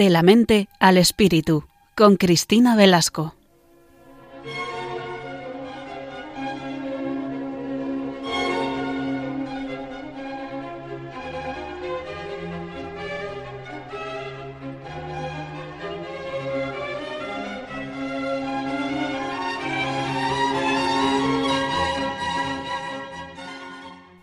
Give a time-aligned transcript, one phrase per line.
[0.00, 1.64] De la mente al espíritu,
[1.94, 3.34] con Cristina Velasco.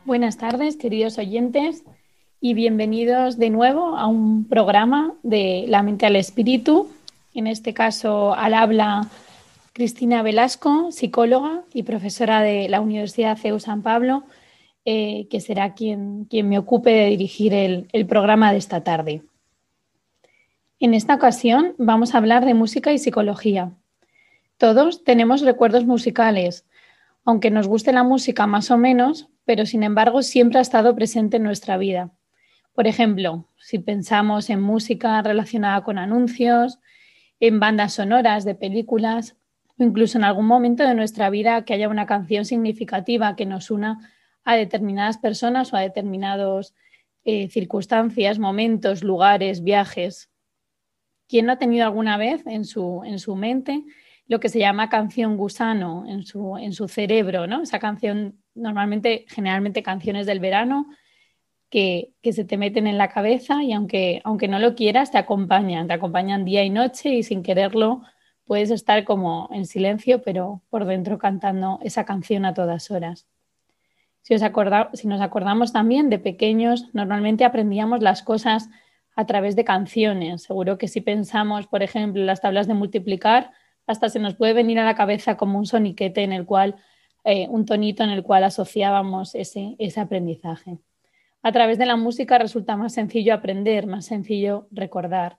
[0.05, 1.83] Buenas tardes, queridos oyentes,
[2.39, 6.89] y bienvenidos de nuevo a un programa de La mente al espíritu.
[7.33, 9.09] En este caso, al habla
[9.73, 14.23] Cristina Velasco, psicóloga y profesora de la Universidad CEU San Pablo,
[14.85, 19.21] eh, que será quien, quien, me ocupe de dirigir el, el programa de esta tarde.
[20.79, 23.71] En esta ocasión vamos a hablar de música y psicología.
[24.57, 26.65] Todos tenemos recuerdos musicales.
[27.25, 31.37] Aunque nos guste la música más o menos, pero sin embargo siempre ha estado presente
[31.37, 32.16] en nuestra vida.
[32.77, 36.77] Por ejemplo, si pensamos en música relacionada con anuncios,
[37.39, 39.35] en bandas sonoras de películas,
[39.79, 43.71] o incluso en algún momento de nuestra vida que haya una canción significativa que nos
[43.71, 44.11] una
[44.43, 46.75] a determinadas personas o a determinadas
[47.23, 50.29] eh, circunstancias, momentos, lugares, viajes.
[51.27, 53.85] ¿Quién no ha tenido alguna vez en su, en su mente
[54.27, 57.63] lo que se llama canción gusano en su, en su cerebro, ¿no?
[57.63, 60.85] Esa canción, normalmente, generalmente canciones del verano,
[61.69, 65.87] que, se te meten en la cabeza y aunque, aunque no lo quieras, te acompañan,
[65.87, 68.01] te acompañan día y noche y sin quererlo
[68.45, 73.27] puedes estar como en silencio, pero por dentro cantando esa canción a todas horas.
[74.21, 78.69] Si, os acorda, si nos acordamos también de pequeños, normalmente aprendíamos las cosas
[79.15, 80.43] a través de canciones.
[80.43, 83.51] Seguro que si pensamos, por ejemplo, en las tablas de multiplicar,
[83.85, 86.75] hasta se nos puede venir a la cabeza como un soniquete en el cual,
[87.23, 90.77] eh, un tonito en el cual asociábamos ese, ese aprendizaje.
[91.43, 95.37] A través de la música resulta más sencillo aprender, más sencillo recordar.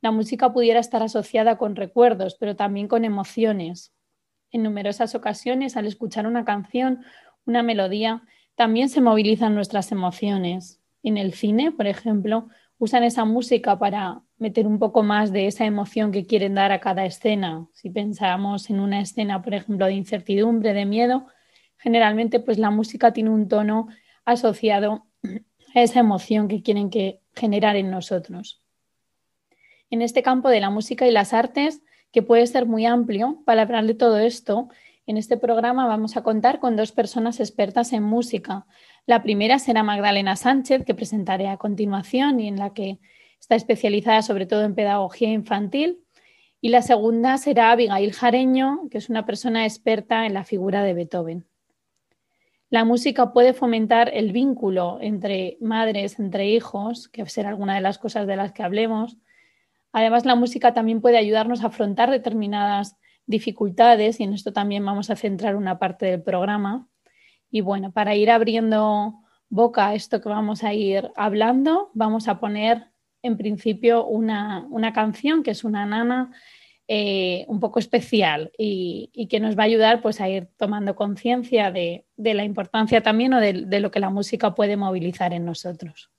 [0.00, 3.94] La música pudiera estar asociada con recuerdos, pero también con emociones.
[4.50, 7.04] En numerosas ocasiones, al escuchar una canción,
[7.44, 8.22] una melodía,
[8.54, 10.80] también se movilizan nuestras emociones.
[11.02, 15.64] En el cine, por ejemplo, usan esa música para meter un poco más de esa
[15.64, 17.66] emoción que quieren dar a cada escena.
[17.72, 21.26] Si pensamos en una escena, por ejemplo, de incertidumbre, de miedo,
[21.78, 23.88] generalmente pues la música tiene un tono
[24.26, 25.06] asociado
[25.74, 28.60] a esa emoción que quieren que generar en nosotros.
[29.88, 31.80] En este campo de la música y las artes,
[32.12, 34.68] que puede ser muy amplio, para hablar de todo esto,
[35.06, 38.66] en este programa vamos a contar con dos personas expertas en música.
[39.06, 42.98] La primera será Magdalena Sánchez, que presentaré a continuación y en la que
[43.38, 46.00] está especializada sobre todo en pedagogía infantil.
[46.60, 50.94] Y la segunda será Abigail Jareño, que es una persona experta en la figura de
[50.94, 51.46] Beethoven.
[52.68, 57.98] La música puede fomentar el vínculo entre madres, entre hijos, que será alguna de las
[57.98, 59.16] cosas de las que hablemos.
[59.92, 62.96] Además, la música también puede ayudarnos a afrontar determinadas
[63.26, 66.88] dificultades y en esto también vamos a centrar una parte del programa.
[67.50, 69.14] Y bueno, para ir abriendo
[69.48, 72.90] boca a esto que vamos a ir hablando, vamos a poner
[73.22, 76.32] en principio una, canción que es una nana
[76.88, 81.70] eh, un poco especial y, que nos va a ayudar pues, a ir tomando conciencia
[81.70, 86.10] de, la importancia también o de lo que la música puede movilizar en nosotros.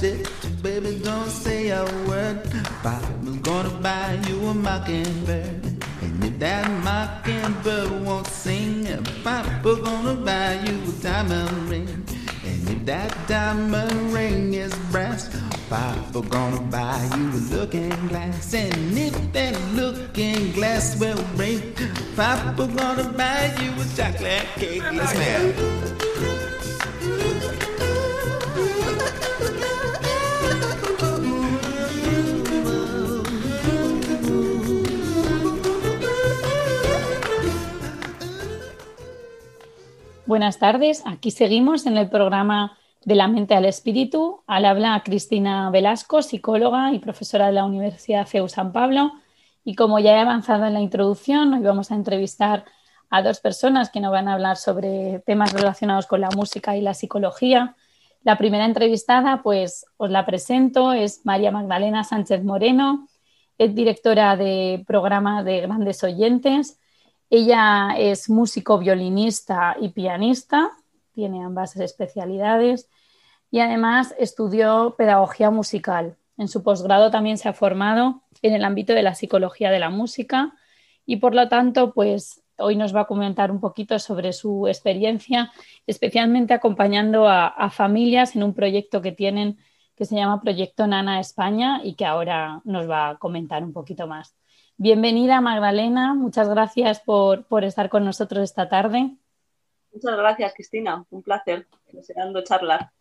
[0.00, 2.42] Baby, don't say a word.
[2.82, 5.64] Papa's gonna buy you a mockingbird.
[6.02, 8.86] And if that mockingbird won't sing,
[9.24, 11.88] Papa's gonna buy you a diamond ring.
[12.44, 15.28] And if that diamond ring is brass,
[15.68, 18.54] Papa gonna buy you a looking glass.
[18.54, 21.76] And if that looking glass will break,
[22.14, 24.82] Papa gonna buy you a chocolate cake.
[24.92, 26.37] Yes,
[40.28, 44.42] Buenas tardes, aquí seguimos en el programa de la mente al espíritu.
[44.46, 49.12] Al habla Cristina Velasco, psicóloga y profesora de la Universidad CEU San Pablo.
[49.64, 52.66] Y como ya he avanzado en la introducción, hoy vamos a entrevistar
[53.08, 56.82] a dos personas que nos van a hablar sobre temas relacionados con la música y
[56.82, 57.74] la psicología.
[58.22, 63.08] La primera entrevistada, pues os la presento, es María Magdalena Sánchez Moreno,
[63.56, 66.78] es directora de programa de grandes oyentes.
[67.30, 70.70] Ella es músico, violinista y pianista,
[71.12, 72.88] tiene ambas especialidades
[73.50, 76.16] y además estudió pedagogía musical.
[76.36, 79.90] En su posgrado también se ha formado en el ámbito de la psicología de la
[79.90, 80.54] música
[81.04, 85.52] y por lo tanto, pues hoy nos va a comentar un poquito sobre su experiencia,
[85.86, 89.58] especialmente acompañando a, familias en un proyecto que tienen
[89.96, 94.06] que se llama Proyecto Nana España y que ahora nos va a comentar un poquito
[94.06, 94.36] más.
[94.80, 99.10] Bienvenida Magdalena, muchas gracias por, por estar con nosotros esta tarde.
[99.92, 102.92] Muchas gracias Cristina, un placer, deseando charlar.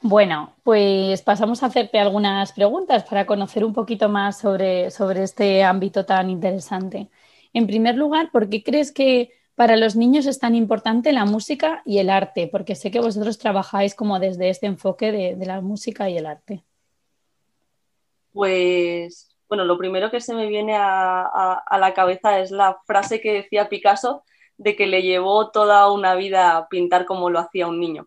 [0.00, 5.64] Bueno, pues pasamos a hacerte algunas preguntas para conocer un poquito más sobre, sobre este
[5.64, 7.08] ámbito tan interesante.
[7.52, 11.82] En primer lugar, ¿por qué crees que para los niños es tan importante la música
[11.84, 12.46] y el arte?
[12.46, 16.62] Porque sé que vosotros trabajáis como desde este enfoque de, la música y el arte.
[18.32, 23.32] Pues, bueno, lo primero que se me viene a, la cabeza es la frase que
[23.32, 24.24] decía Picasso
[24.56, 28.06] de que le llevó toda una vida pintar como lo hacía un niño.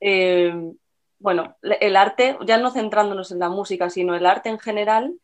[0.00, 0.52] Eh,
[1.18, 5.14] bueno, el arte, ya no centrándonos en la música, sino el arte en general,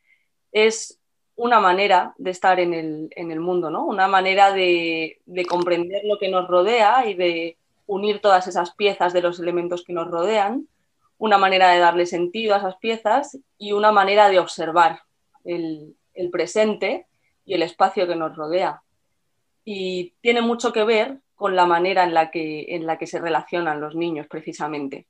[0.52, 0.98] es
[1.34, 3.84] una manera de estar en el, mundo, ¿no?
[3.84, 9.22] Una manera de, comprender lo que nos rodea y de unir todas esas piezas de
[9.22, 10.68] los elementos que nos rodean,
[11.16, 15.02] una manera de darle sentido a esas piezas y una manera de observar
[15.48, 17.06] el, presente
[17.44, 18.82] y el espacio que nos rodea.
[19.64, 23.20] Y tiene mucho que ver con la manera en la que, en la que se
[23.20, 25.06] relacionan los niños, precisamente,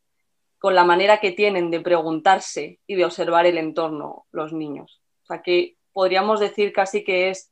[0.58, 5.00] con la manera que tienen de preguntarse y de observar el entorno los niños.
[5.22, 7.50] O sea, que podríamos decir casi que es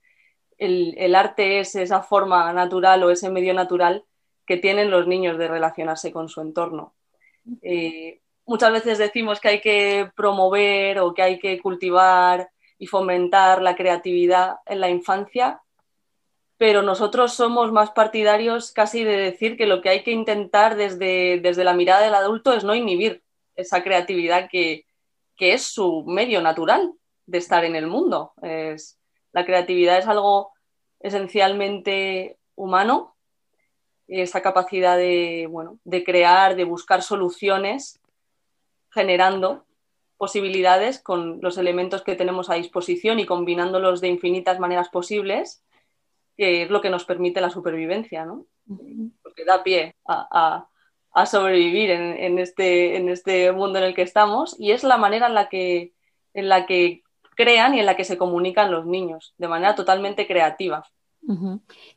[0.58, 4.04] el, arte es esa forma natural o ese medio natural
[4.46, 6.94] que tienen los niños de relacionarse con su entorno.
[7.62, 13.62] Eh, muchas veces decimos que hay que promover o que hay que cultivar y fomentar
[13.62, 15.62] la creatividad en la infancia,
[16.58, 21.40] pero nosotros somos más partidarios casi de decir que lo que hay que intentar desde,
[21.40, 23.22] desde la mirada del adulto es no inhibir
[23.56, 24.86] esa creatividad que,
[25.36, 26.92] que es su medio natural
[27.26, 28.32] de estar en el mundo.
[28.42, 28.98] Es,
[29.32, 30.52] la creatividad es algo
[31.00, 33.16] esencialmente humano,
[34.08, 38.00] esa capacidad de, bueno, de crear, de buscar soluciones,
[38.90, 39.65] generando
[40.16, 45.62] posibilidades con los elementos que tenemos a disposición y combinándolos de infinitas maneras posibles,
[46.36, 48.46] que es lo que nos permite la supervivencia, ¿no?
[49.22, 50.68] Porque da pie a,
[51.26, 55.34] sobrevivir en, este, en este mundo en el que estamos y es la manera en
[55.34, 55.94] la que,
[56.34, 57.02] en la que
[57.36, 60.84] crean y en la que se comunican los niños de manera totalmente creativa.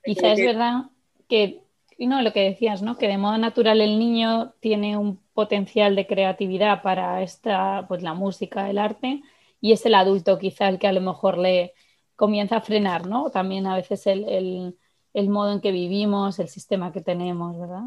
[0.04, 0.86] Quizá es verdad
[1.27, 1.62] que,
[2.07, 2.98] no, lo que decías, ¿no?
[2.98, 8.13] Que de modo natural el niño tiene un potencial de creatividad para esta, pues la
[8.13, 9.22] música, el arte,
[9.62, 11.74] y es el adulto quizá el que a lo mejor le
[12.16, 13.30] comienza a frenar, ¿no?
[13.30, 14.75] También a veces el,
[15.13, 17.84] el modo en que vivimos, el sistema que tenemos, ¿verdad?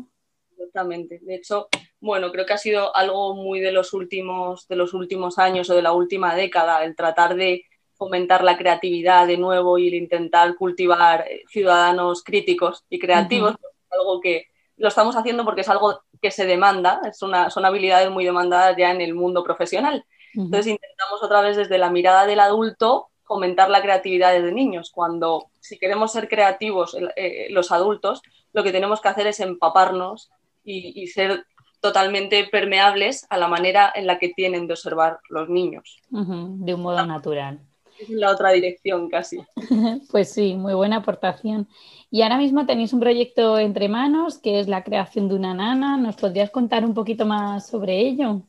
[0.50, 1.20] Exactamente.
[1.22, 1.68] De hecho,
[2.00, 5.74] bueno, creo que ha sido algo muy de los últimos, de los últimos años o
[5.74, 10.56] de la última década, el tratar de fomentar la creatividad de nuevo y el intentar
[10.56, 13.54] cultivar eh, ciudadanos críticos y creativos,
[13.92, 14.46] algo que
[14.76, 18.76] lo estamos haciendo porque es algo que se demanda, es una, son habilidades muy demandadas
[18.76, 20.04] ya en el mundo profesional.
[20.34, 25.46] Entonces intentamos otra vez desde la mirada del adulto fomentar la creatividad desde niños, cuando
[25.60, 28.22] si queremos ser creativos eh, los adultos,
[28.52, 30.30] lo que tenemos que hacer es empaparnos
[30.64, 31.44] y ser
[31.82, 35.98] totalmente permeables a la manera en la que tienen de observar los niños.
[36.08, 37.60] de un modo natural.
[38.02, 39.38] Es la otra dirección casi.
[40.10, 41.68] pues sí, muy buena aportación.
[42.10, 45.96] Y ahora mismo tenéis un proyecto entre manos que es la creación de una nana.
[45.96, 48.42] ¿Nos podrías contar un poquito más sobre ello?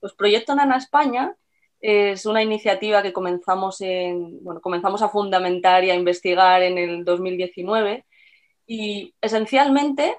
[0.00, 1.34] Pues Proyecto Nana España
[1.80, 7.04] es una iniciativa que comenzamos, en, bueno, comenzamos a fundamentar y a investigar en el
[7.04, 8.04] 2019
[8.66, 10.16] y esencialmente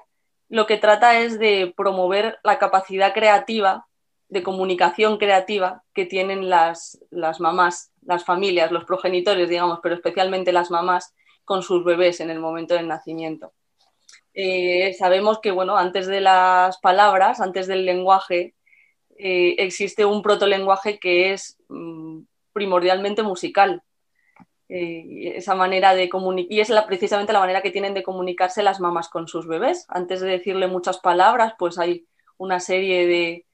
[0.48, 3.86] lo que trata es de promover la capacidad creativa,
[4.28, 10.52] de comunicación creativa que tienen las, las mamás, las familias, los progenitores, digamos, pero especialmente
[10.52, 11.14] las mamás
[11.44, 13.52] con sus bebés en el momento del nacimiento.
[14.34, 18.54] Eh, sabemos que, bueno, antes de las palabras, antes del lenguaje,
[19.18, 22.20] eh, existe un protolenguaje que es mm,
[22.52, 23.82] primordialmente musical.
[24.68, 28.78] Eh, esa manera de comunicar, y es precisamente la manera que tienen de comunicarse las
[28.78, 29.84] mamás con sus bebés.
[29.88, 32.06] Antes de decirle muchas palabras, pues hay
[32.38, 33.46] una serie de,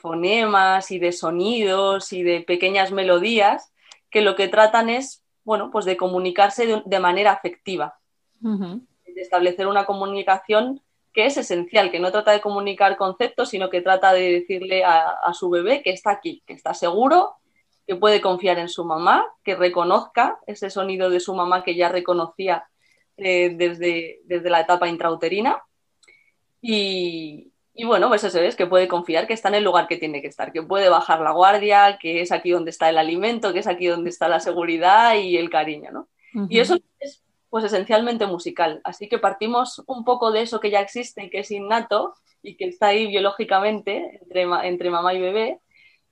[0.00, 3.72] fonemas y de sonidos y de pequeñas melodías
[4.10, 7.98] que lo que tratan es, bueno, pues de comunicarse de, manera afectiva,
[8.40, 8.80] de
[9.16, 10.80] establecer una comunicación
[11.12, 15.08] que es esencial, que no trata de comunicar conceptos, sino que trata de decirle a,
[15.08, 17.36] a su bebé que está aquí, que está seguro,
[17.86, 21.88] que puede confiar en su mamá, que reconozca ese sonido de su mamá que ya
[21.88, 22.68] reconocía
[23.16, 25.62] eh, desde, desde la etapa intrauterina.
[26.60, 29.98] Y, y bueno, pues eso es, que puede confiar que está en el lugar que
[29.98, 33.52] tiene que estar, que puede bajar la guardia, que es aquí donde está el alimento,
[33.52, 36.08] que es aquí donde está la seguridad y el cariño, ¿no?
[36.48, 38.80] Y eso es pues esencialmente musical.
[38.84, 42.56] Así que partimos un poco de eso que ya existe y que es innato y
[42.56, 45.60] que está ahí biológicamente entre, entre mamá y bebé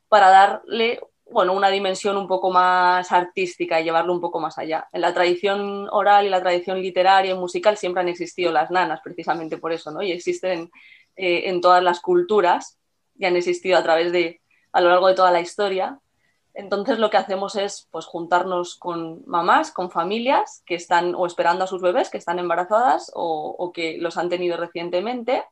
[0.09, 4.89] para darle bueno, una dimensión un poco más artística y llevarlo un poco más allá.
[4.93, 9.01] En la tradición oral y la tradición literaria y musical siempre han existido las nanas,
[9.03, 10.03] precisamente por eso, ¿no?
[10.03, 10.71] Y existen
[11.17, 12.79] eh, en todas las culturas
[13.17, 14.41] y han existido a través de,
[14.73, 16.01] a lo largo de toda la historia.
[16.55, 21.65] Entonces lo que hacemos es pues juntarnos con mamás, con familias que están o esperando
[21.65, 25.45] a sus bebés, que están embarazadas o, o que los han tenido recientemente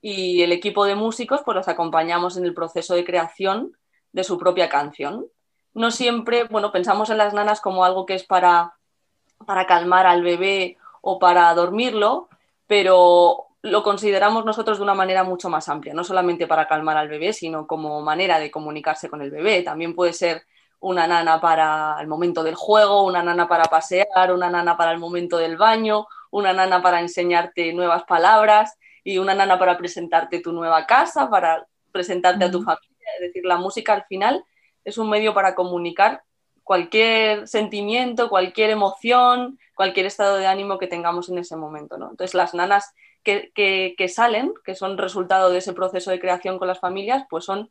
[0.00, 3.76] y el equipo de músicos pues los acompañamos en el proceso de creación
[4.12, 5.26] de su propia canción.
[5.74, 8.74] No siempre, bueno, pensamos en las nanas como algo que es para,
[9.46, 12.28] para calmar al bebé o para dormirlo,
[12.66, 17.08] pero lo consideramos nosotros de una manera mucho más amplia, no solamente para calmar al
[17.08, 19.62] bebé, sino como manera de comunicarse con el bebé.
[19.62, 20.44] También puede ser
[20.80, 24.98] una nana para el momento del juego, una nana para pasear, una nana para el
[24.98, 30.52] momento del baño, una nana para enseñarte nuevas palabras y una nana para presentarte tu
[30.52, 33.08] nueva casa, para presentarte a tu familia.
[33.16, 34.42] Es decir, la música al final
[34.84, 36.22] es un medio para comunicar
[36.64, 41.98] cualquier sentimiento, cualquier emoción, cualquier estado de ánimo que tengamos en ese momento.
[41.98, 42.10] ¿no?
[42.10, 46.58] Entonces, las nanas que, que, que, salen, que son resultado de ese proceso de creación
[46.58, 47.70] con las familias, pues son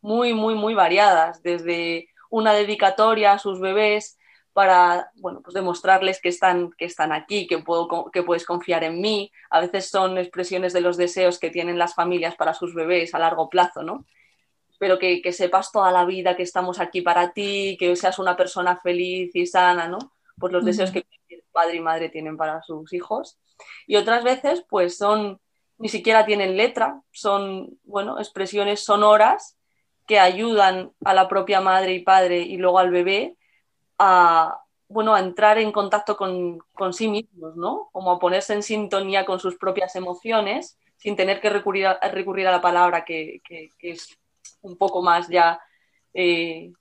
[0.00, 4.18] muy, muy, muy variadas, desde una dedicatoria a sus bebés
[4.52, 9.00] para bueno, pues demostrarles que están, que están aquí, que, puedo, que puedes confiar en
[9.00, 9.30] mí.
[9.48, 13.18] A veces son expresiones de los deseos que tienen las familias para sus bebés a
[13.18, 14.06] largo plazo, ¿no?
[14.78, 18.36] Pero que, que sepas toda la vida que estamos aquí para ti, que seas una
[18.36, 19.98] persona feliz y sana, ¿no?
[20.38, 21.04] Pues los deseos que
[21.52, 23.38] padre y madre tienen para sus hijos.
[23.86, 25.40] Y otras veces, pues son,
[25.78, 29.56] ni siquiera tienen letra, son, bueno, expresiones sonoras
[30.06, 33.36] que ayudan a la propia madre y padre y luego al bebé
[33.98, 37.90] a, bueno, a entrar en contacto con, con, sí mismos, ¿no?
[37.92, 42.48] Como a ponerse en sintonía con sus propias emociones sin tener que recurrir a, recurrir
[42.48, 44.18] a la palabra que, que, que, es
[44.62, 45.60] un poco más ya,
[46.12, 46.72] eh,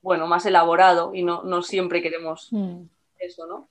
[0.00, 2.84] bueno, más elaborado y no, no siempre queremos mm.
[3.18, 3.68] eso, ¿no?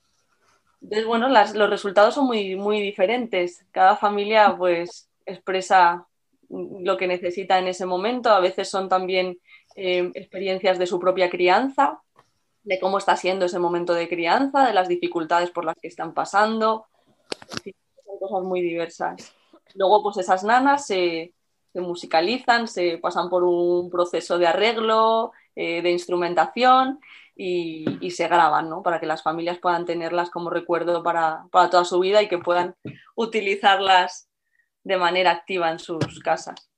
[0.82, 3.64] Entonces, bueno, los resultados son muy, muy diferentes.
[3.70, 6.06] Cada familia, pues, expresa
[6.48, 8.30] lo que necesita en ese momento.
[8.30, 9.38] A veces son también
[9.76, 12.02] eh, experiencias de su propia crianza,
[12.64, 16.14] de cómo está siendo ese momento de crianza, de las dificultades por las que están
[16.14, 16.86] pasando.
[17.64, 19.34] Son cosas muy diversas.
[19.74, 21.32] Luego, pues esas nanas se,
[21.72, 26.98] se musicalizan, se pasan por un proceso de arreglo, eh, de instrumentación
[27.34, 28.82] y, y, se graban, ¿no?
[28.82, 32.38] Para que las familias puedan tenerlas como recuerdo para, para toda su vida y que
[32.38, 32.74] puedan
[33.16, 34.28] utilizarlas
[34.84, 36.68] de manera activa en sus casas.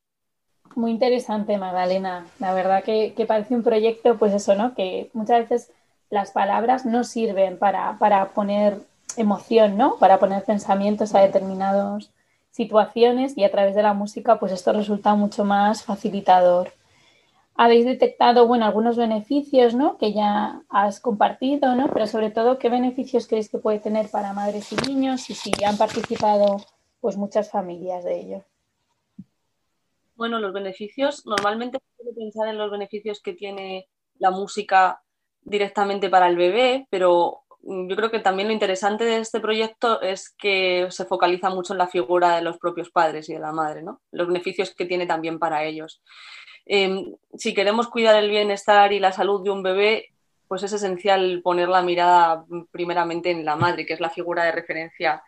[0.74, 2.26] Muy interesante, Magdalena.
[2.38, 4.74] La verdad que, que, parece un proyecto, pues eso, ¿no?
[4.74, 5.70] Que muchas veces
[6.10, 8.78] las palabras no sirven para, para poner
[9.16, 9.96] emoción, ¿no?
[9.98, 12.10] Para poner pensamientos a determinadas
[12.50, 16.72] situaciones y a través de la música, pues esto resulta mucho más facilitador.
[17.56, 19.96] Habéis detectado, bueno, algunos beneficios, ¿no?
[19.96, 21.88] Que ya has compartido, ¿no?
[21.92, 25.52] Pero sobre todo, ¿qué beneficios creéis que puede tener para madres y niños y si
[25.64, 26.56] han participado,
[27.00, 28.44] pues muchas familias de ello?
[30.16, 35.02] Bueno, los beneficios, normalmente se puede pensar en los beneficios que tiene la música
[35.42, 40.30] directamente para el bebé, pero yo creo que también lo interesante de este proyecto es
[40.30, 43.82] que se focaliza mucho en la figura de los propios padres y de la madre,
[43.82, 44.00] ¿no?
[44.10, 46.02] Los beneficios que tiene también para ellos.
[46.66, 47.04] Eh,
[47.34, 50.10] si queremos cuidar el bienestar y la salud de un bebé,
[50.48, 54.52] pues es esencial poner la mirada primeramente en la madre, que es la figura de
[54.52, 55.22] referencia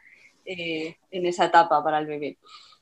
[0.45, 2.39] eh, en esa etapa para el bebé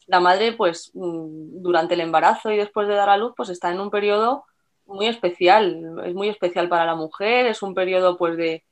[0.07, 3.81] la madre, pues durante el embarazo y después de dar a luz, pues está en
[3.81, 4.45] un periodo
[4.87, 8.65] muy especial, es muy especial para la mujer, es un periodo pues de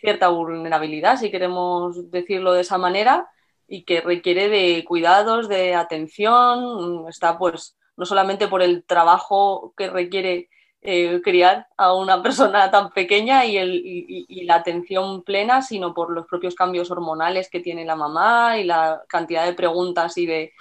[0.00, 3.28] cierta vulnerabilidad, si queremos decirlo de esa manera,
[3.68, 9.88] y que requiere de cuidados, de atención, está pues no solamente por el trabajo que
[9.88, 10.48] requiere
[10.82, 16.54] eh, criar a una persona tan pequeña y, la atención plena, sino por los propios
[16.54, 20.52] cambios hormonales que tiene la mamá y la cantidad de preguntas y de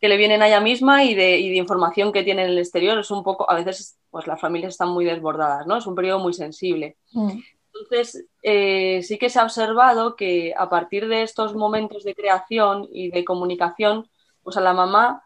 [0.00, 2.58] que le vienen a ella misma y de, y de información que tiene en el
[2.58, 2.98] exterior.
[2.98, 5.78] Es un poco, a veces, pues las familias están muy desbordadas, ¿no?
[5.78, 6.96] Es un periodo muy sensible.
[7.12, 7.38] Mm.
[7.74, 12.88] Entonces, eh, sí que se ha observado que a partir de estos momentos de creación
[12.92, 14.08] y de comunicación,
[14.42, 15.24] pues a la mamá,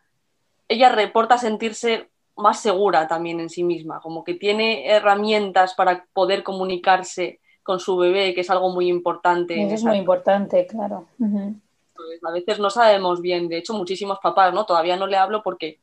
[0.67, 6.43] ella reporta sentirse más segura también en sí misma, como que tiene herramientas para poder
[6.43, 9.61] comunicarse con su bebé, que es algo muy importante.
[9.61, 11.07] es muy importante, claro.
[11.19, 14.65] Pues, a veces no sabemos bien, de hecho muchísimos papás, ¿no?
[14.65, 15.81] Todavía no le hablo porque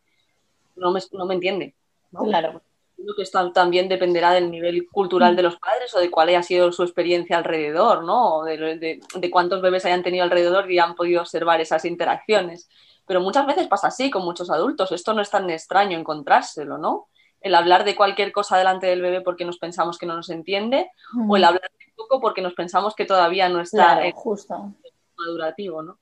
[0.76, 1.76] no me, no me entiende.
[2.12, 2.62] Claro.
[2.98, 5.36] Que esto también dependerá del nivel cultural mm.
[5.36, 8.44] de los padres o de cuál haya sido su experiencia alrededor, ¿no?
[8.44, 12.70] De, de, cuántos bebés hayan tenido alrededor y han podido observar esas interacciones.
[13.06, 14.92] Pero muchas veces pasa así con muchos adultos.
[14.92, 17.08] Esto no es tan extraño encontrárselo, ¿no?
[17.42, 20.90] El hablar de cualquier cosa delante del bebé porque nos pensamos que no nos entiende
[21.30, 21.46] o el mm.
[21.46, 24.74] hablar de poco porque nos pensamos que todavía no está justo.
[25.18, 26.00] madurativo, ¿no?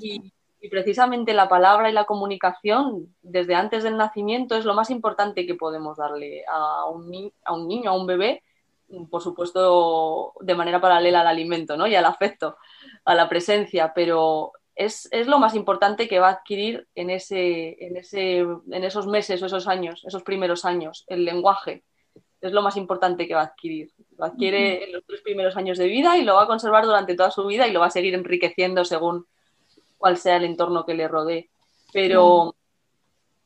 [0.00, 0.32] Y,
[0.68, 5.54] precisamente la palabra y la comunicación desde antes del nacimiento es lo más importante que
[5.54, 8.42] podemos darle a un, a un niño, a un bebé,
[9.10, 11.86] por supuesto de manera paralela al alimento ¿no?
[11.86, 12.56] y al afecto,
[13.04, 17.96] a la presencia, pero es, lo más importante que va a adquirir en, ese, en,
[17.96, 21.84] ese, en esos meses o esos años, esos primeros años, el lenguaje.
[22.40, 23.90] Es lo más importante que va a adquirir.
[24.18, 27.14] Lo adquiere en los tres primeros años de vida y lo va a conservar durante
[27.14, 29.26] toda su vida y lo va a seguir enriqueciendo según
[30.04, 31.48] cuál sea el entorno que le rodee.
[31.90, 32.54] Pero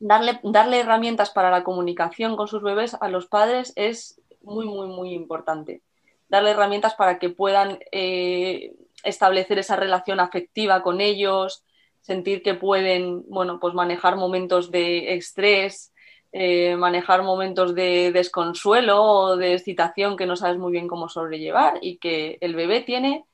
[0.00, 4.88] darle, darle herramientas para la comunicación con sus bebés a los padres es muy, muy,
[4.88, 5.82] muy importante.
[6.28, 8.74] Darle herramientas para que puedan eh,
[9.04, 11.62] establecer esa relación afectiva con ellos,
[12.00, 15.94] sentir que pueden, bueno, pues manejar momentos de estrés,
[16.32, 21.78] eh, manejar momentos de desconsuelo o de excitación que no sabes muy bien cómo sobrellevar
[21.82, 23.26] y que el bebé tiene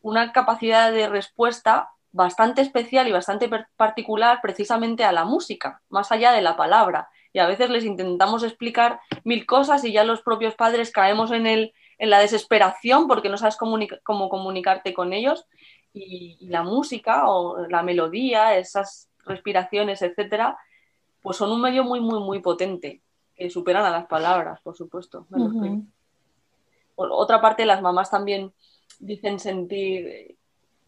[0.00, 6.32] una capacidad de respuesta bastante especial y bastante particular precisamente a la música, más allá
[6.32, 7.08] de la palabra.
[7.32, 11.46] Y a veces les intentamos explicar mil cosas y ya los propios padres caemos en,
[11.46, 15.46] el, en la desesperación porque no sabes cómo comunicarte con ellos.
[15.94, 20.58] Y, la música o la melodía, esas respiraciones, etcétera,
[21.22, 23.00] pues son un medio muy, muy, muy potente
[23.34, 25.26] que superan a las palabras, por supuesto.
[26.94, 28.52] Por otra parte, las mamás también
[28.98, 30.36] dicen sentir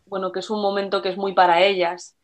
[0.07, 2.17] bueno, que es un momento que es muy para ellas,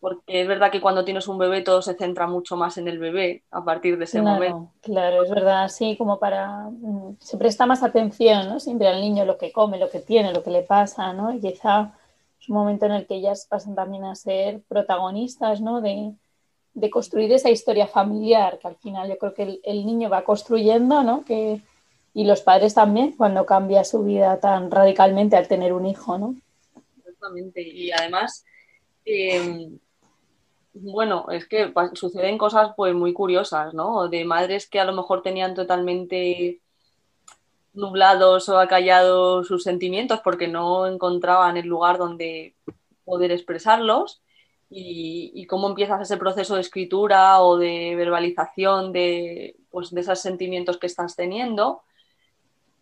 [0.00, 2.98] porque es verdad que cuando tienes un bebé todo se centra mucho más en el
[2.98, 4.70] bebé a partir de ese momento.
[4.80, 6.68] Claro, es verdad, así como para...
[6.70, 8.60] Mm, se presta más atención, ¿no?
[8.60, 11.34] Siempre al niño lo que come, lo que tiene, lo que le pasa, ¿no?
[11.34, 11.92] Y quizá
[12.40, 15.80] es un momento en el que ellas pasan también a ser protagonistas, ¿no?
[15.80, 16.12] De,
[16.92, 21.02] construir esa historia familiar, que al final yo creo que el, el niño va construyendo,
[21.02, 21.24] ¿no?
[21.24, 21.60] Que,
[22.14, 26.36] y los padres también, cuando cambia su vida tan radicalmente al tener un hijo, ¿no?
[27.54, 28.44] Y además,
[29.04, 29.78] em,
[30.72, 34.08] bueno, es que suceden cosas pues muy curiosas, ¿no?
[34.08, 36.60] De madres que a lo mejor tenían totalmente
[37.74, 42.54] nublados o acallados sus sentimientos porque no encontraban el lugar donde
[43.04, 44.20] poder expresarlos.
[44.70, 50.76] Y, cómo empiezas ese proceso de escritura o de verbalización de, pues, de esos sentimientos
[50.76, 51.80] que estás teniendo,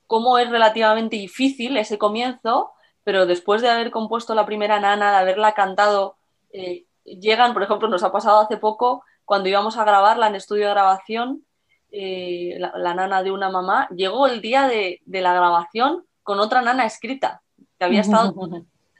[0.08, 2.72] cómo es relativamente difícil ese comienzo
[3.06, 6.16] pero después de haber compuesto la primera nana, de haberla cantado,
[6.52, 10.64] eh, llegan, por ejemplo, nos ha pasado hace poco, cuando íbamos a grabarla en estudio
[10.64, 11.44] de grabación,
[11.92, 16.84] eh, la, nana de una mamá, llegó el día de, la grabación con otra nana
[16.84, 17.42] escrita,
[17.78, 18.34] que había estado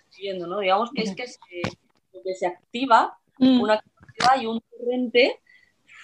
[0.09, 0.61] escribiendo, ¿no?
[0.61, 3.61] Digamos que es que se, activa mm.
[3.61, 5.41] una capacidad y un torrente,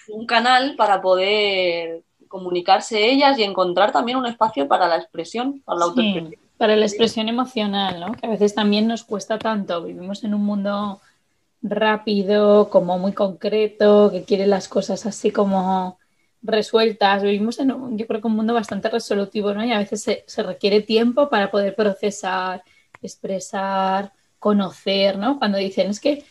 [0.08, 5.78] un canal para poder comunicarse ellas y encontrar también un espacio para la expresión, para
[5.78, 6.42] la autoexpresión.
[6.62, 8.12] Para la expresión emocional, ¿no?
[8.12, 9.82] Que a veces también nos cuesta tanto.
[9.82, 11.00] Vivimos en un mundo
[11.60, 15.98] rápido, como muy concreto, que quiere las cosas así como
[16.40, 17.24] resueltas.
[17.24, 19.64] Vivimos en, un, yo creo que un mundo bastante resolutivo, ¿no?
[19.64, 22.62] Y a veces se, requiere tiempo para poder procesar,
[23.02, 25.40] expresar, conocer, ¿no?
[25.40, 26.22] Cuando dicen, es que,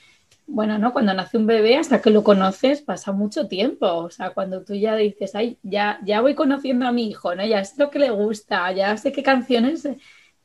[0.48, 0.94] bueno, ¿no?
[0.94, 3.86] Cuando nace un bebé, hasta que lo conoces, pasa mucho tiempo.
[3.86, 7.46] O sea, cuando tú ya dices, ay, ya, ya voy conociendo a mi hijo, ¿no?
[7.46, 9.86] Ya sé lo que le gusta, ya sé qué canciones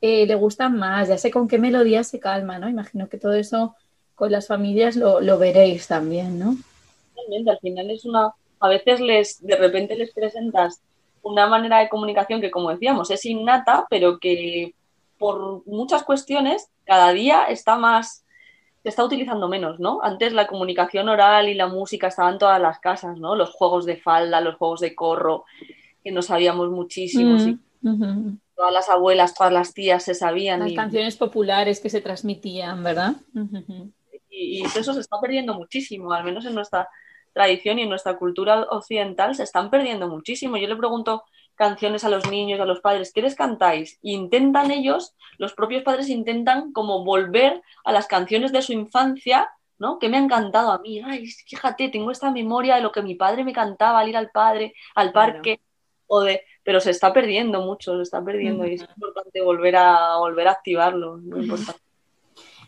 [0.01, 2.69] eh, le gustan más, ya sé con qué melodía se calma, ¿no?
[2.69, 3.75] Imagino que todo eso
[4.15, 6.55] con las familias lo, veréis también, ¿no?
[7.15, 10.81] Realmente, al final es una, a veces les, de repente les presentas
[11.21, 14.73] una manera de comunicación que, como decíamos, es innata, pero que
[15.17, 18.23] por muchas cuestiones cada día está más,
[18.83, 19.99] se está utilizando menos, ¿no?
[20.01, 23.35] Antes la comunicación oral y la música estaban en todas las casas, ¿no?
[23.35, 25.45] Los juegos de falda, los juegos de corro,
[26.03, 27.37] que no sabíamos muchísimo.
[27.81, 30.59] Mm, todas las abuelas, todas las tías se sabían.
[30.59, 33.13] Las canciones populares que se transmitían, ¿verdad?
[34.31, 36.89] y, eso se está perdiendo muchísimo, al menos en nuestra
[37.33, 40.57] tradición y en nuestra cultura occidental se están perdiendo muchísimo.
[40.57, 43.99] Yo le pregunto canciones a los niños, a los padres, ¿qué les cantáis?
[44.01, 49.99] intentan ellos, los propios padres intentan como volver a las canciones de su infancia, ¿no?
[49.99, 50.99] Que me han cantado a mí.
[51.05, 54.31] Ay, fíjate, tengo esta memoria de lo que mi padre me cantaba al ir al
[54.31, 55.61] padre, al parque,
[56.07, 60.17] o de, pero se está perdiendo mucho, se está perdiendo y es importante volver a
[60.17, 61.79] volver a activarlo, muy importante.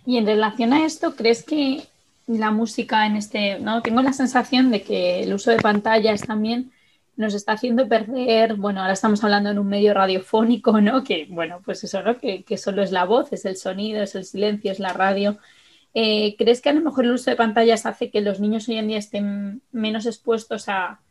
[0.05, 1.83] Y en relación a esto, ¿crees que
[2.25, 3.81] la música en este, no?
[3.81, 6.71] Tengo la sensación de que el uso de pantallas también
[7.17, 11.03] nos está haciendo perder, bueno, ahora estamos hablando en un medio radiofónico, ¿no?
[11.03, 12.17] Que, bueno, pues eso, ¿no?
[12.19, 15.39] Que, solo es la voz, es el sonido, es el silencio, es la radio.
[15.93, 18.77] Eh, ¿Crees que a lo mejor el uso de pantallas hace que los niños hoy
[18.77, 21.01] en día estén menos expuestos a,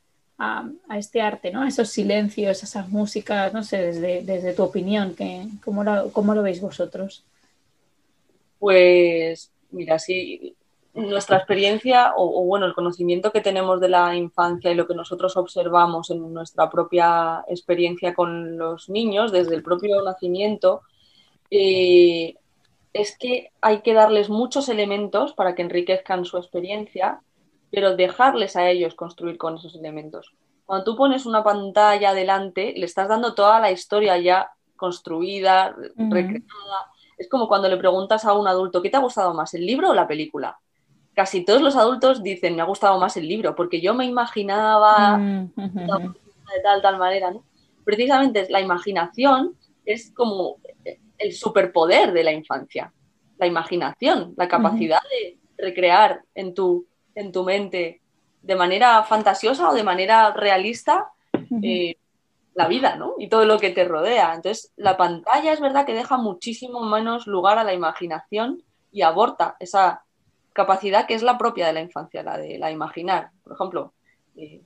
[0.95, 1.63] este arte, ¿no?
[1.63, 5.17] A esos silencios, a esas músicas, no sé, desde, desde tu opinión,
[5.65, 7.25] ¿cómo, lo, ¿cómo lo veis vosotros?
[8.59, 10.57] Pues, mira, sí,
[10.95, 15.37] nuestra experiencia o, bueno, el conocimiento que tenemos de la infancia y lo que nosotros
[15.37, 20.83] observamos en nuestra propia experiencia con los niños desde el propio nacimiento,
[21.51, 22.35] eh,
[22.93, 27.21] es que hay que darles muchos elementos para que enriquezcan su experiencia,
[27.71, 30.33] pero dejarles a ellos construir con esos elementos.
[30.65, 36.93] Cuando tú pones una pantalla delante, le estás dando toda la historia ya construida, recreada.
[37.17, 39.91] Es como cuando le preguntas a un adulto, ¿qué te ha gustado más, el libro
[39.91, 40.59] o la película?
[41.19, 45.19] casi todos los adultos dicen, me ha gustado más el libro, porque yo me imaginaba
[45.19, 47.33] mm, de tal, tal manera.
[47.33, 47.43] ¿no?
[47.83, 50.59] Precisamente la imaginación es como
[51.19, 52.93] el superpoder de la infancia,
[53.37, 56.87] la imaginación, la capacidad de recrear en tu,
[57.19, 58.01] en tu mente
[58.43, 61.11] de manera fantasiosa o de manera realista
[61.63, 61.97] eh,
[62.55, 63.15] la vida, ¿no?
[63.19, 64.35] Y todo lo que te rodea.
[64.35, 69.57] Entonces, la pantalla es verdad que deja muchísimo menos lugar a la imaginación y aborta
[69.59, 70.05] esa
[70.53, 73.31] capacidad que es la propia de la infancia, la de la imaginar.
[73.43, 73.93] Por ejemplo,
[74.37, 74.63] eh,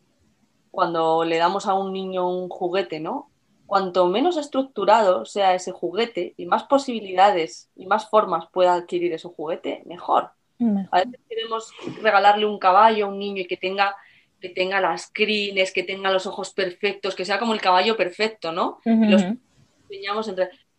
[0.71, 3.31] cuando le damos a un niño un juguete, ¿no?
[3.67, 9.29] Cuanto menos estructurado sea ese juguete y más posibilidades y más formas pueda adquirir ese
[9.29, 10.33] juguete, mejor.
[10.91, 13.97] A veces queremos regalarle un caballo a un niño y que tenga,
[14.41, 18.53] que tenga las crines, que tenga los ojos perfectos, que sea como el caballo perfecto,
[18.53, 18.81] ¿no?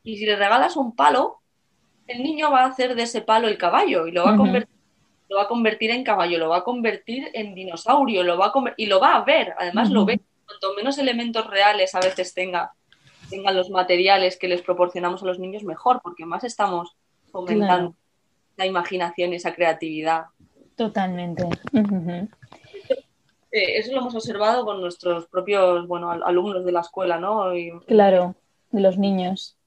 [0.04, 1.39] y, si le regalas un palo,
[2.08, 4.74] el niño va a hacer de ese palo el caballo y lo va a convertir
[5.30, 8.74] lo va a convertir en caballo, lo va a convertir en dinosaurio, lo va a
[8.78, 10.19] y lo va a ver, además lo ve.
[10.46, 12.74] Cuanto menos elementos reales a veces tenga,
[13.32, 16.96] tengan los materiales que les proporcionamos a los niños, mejor, porque más estamos
[17.32, 17.96] fomentando
[18.56, 20.26] la imaginación y esa creatividad.
[20.76, 21.44] Totalmente.
[23.52, 27.52] Eh, eso lo hemos observado con nuestros propios bueno, alumnos de la escuela, ¿no?
[27.86, 28.36] claro,
[28.72, 29.58] de los niños.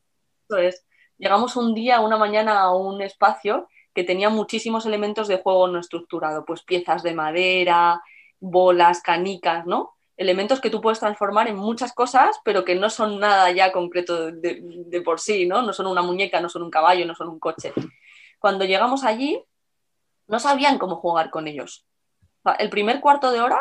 [0.49, 0.85] Entonces,
[1.19, 5.79] llegamos un día, una mañana a un espacio que tenía muchísimos elementos de juego no
[5.79, 8.03] estructurado, pues piezas de madera,
[8.41, 9.95] bolas, canicas, ¿no?
[10.17, 14.33] Elementos que tú puedes transformar en muchas cosas, pero que no son nada ya concreto
[14.33, 15.63] de, por sí, ¿no?
[15.63, 17.73] No son una muñeca, no son un caballo, no son un coche.
[18.47, 19.43] Cuando llegamos allí,
[20.29, 21.85] no sabían cómo jugar con ellos.
[22.61, 23.61] el primer cuarto de hora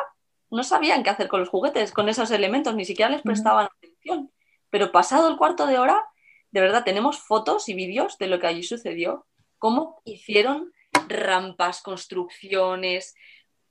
[0.51, 4.31] no sabían qué hacer con los juguetes, con esos elementos, ni siquiera les prestaban atención.
[4.69, 6.05] Pero pasado el cuarto de hora,
[6.51, 9.25] de verdad, tenemos fotos y vídeos de lo que allí sucedió
[9.57, 10.71] cómo hicieron
[11.07, 13.15] rampas, construcciones,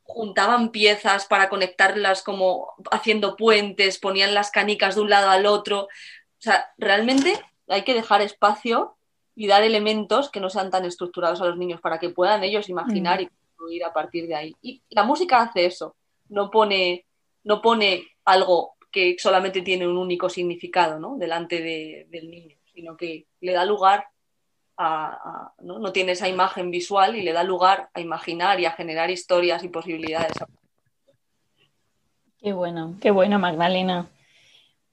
[0.03, 5.83] juntaban piezas para conectarlas como haciendo puentes, ponían las canicas de un lado al otro.
[5.83, 5.88] O
[6.40, 8.96] sea, realmente hay que dejar espacio
[9.35, 12.68] y dar elementos que no sean tan estructurados a los niños para que puedan ellos
[12.68, 14.57] imaginar y construir a partir de ahí.
[14.62, 15.97] Y la música hace eso,
[16.29, 17.07] no pone,
[17.42, 21.16] no pone algo que solamente tiene un único significado ¿no?
[21.16, 21.61] delante
[22.09, 24.07] del niño, sino que le da lugar
[25.61, 25.92] ¿no?
[25.92, 29.68] tiene esa imagen visual y le da lugar a imaginar y a generar historias y
[29.68, 30.33] posibilidades.
[32.38, 34.07] Qué bueno, qué bueno, Magdalena.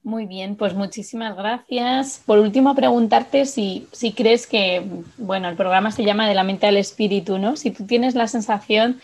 [0.04, 2.22] Muy bien, pues muchísimas gracias.
[2.26, 4.84] Por último, preguntarte si, si crees que,
[5.16, 7.56] bueno, el programa se llama De la mente al espíritu, ¿no?
[7.56, 9.00] Si tú tienes la sensación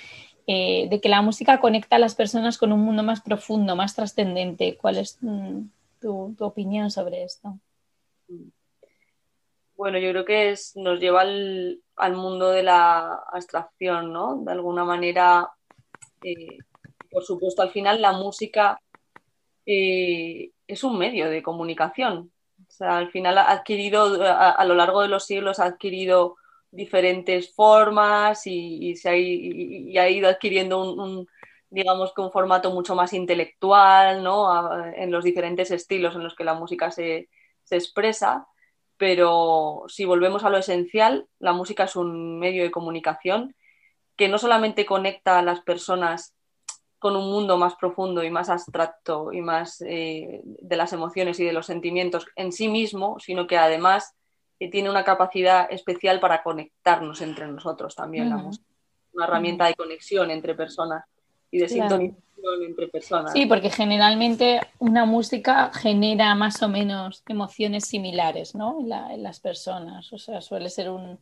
[0.50, 3.94] eh, de que la música conecta a las personas con un mundo más profundo, más
[3.94, 4.76] trascendente.
[4.76, 5.60] ¿Cuál es mm,
[6.00, 7.60] tu, opinión sobre esto?
[9.76, 14.42] Bueno, yo creo que es, nos lleva al, mundo de la abstracción, ¿no?
[14.42, 15.50] De alguna manera,
[16.24, 16.56] eh,
[17.10, 18.80] por supuesto, al final la música
[19.66, 22.30] eh, es un medio de comunicación.
[22.60, 26.36] O sea, al final ha adquirido, a, lo largo de los siglos, ha adquirido
[26.70, 31.26] diferentes formas y, se ha, ido adquiriendo un,
[31.70, 34.84] digamos un formato mucho más intelectual, ¿no?
[34.94, 37.28] en los diferentes estilos en los que la música se
[37.70, 38.46] expresa
[38.98, 43.54] pero si volvemos a lo esencial, la música es un medio de comunicación
[44.16, 46.34] que no solamente conecta a las personas
[46.98, 51.44] con un mundo más profundo y más abstracto y más eh, de las emociones y
[51.44, 54.14] de los sentimientos en sí mismo, sino que además
[54.58, 58.32] eh, tiene una capacidad especial para conectarnos entre nosotros también.
[59.12, 61.04] Una herramienta de conexión entre personas
[61.50, 63.32] y de sintonización entre personas.
[63.32, 68.80] Sí, porque generalmente una música genera más o menos emociones similares ¿no?
[68.80, 70.12] en, las personas.
[70.12, 71.18] O sea, suele ser un,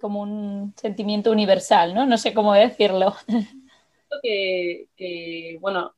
[0.00, 2.06] como un sentimiento universal, ¿no?
[2.06, 3.14] No sé cómo decirlo.
[4.22, 5.94] que, bueno,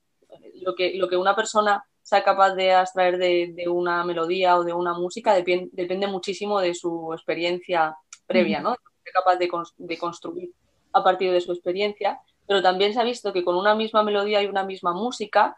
[0.63, 4.73] lo que, lo que una persona sea capaz de extraer de, una melodía o de
[4.73, 8.73] una música depende muchísimo de su experiencia previa, ¿no?
[9.05, 10.53] De capaz de, construir
[10.93, 14.43] a partir de su experiencia, pero también se ha visto que con una misma melodía
[14.43, 15.57] y una misma música,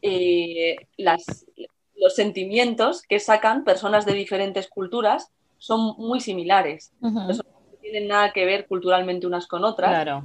[0.00, 1.46] eh, las,
[1.96, 6.92] los sentimientos que sacan personas de diferentes culturas son muy similares.
[7.00, 7.28] no
[7.80, 9.90] tienen nada que ver culturalmente unas con otras.
[9.90, 10.24] Claro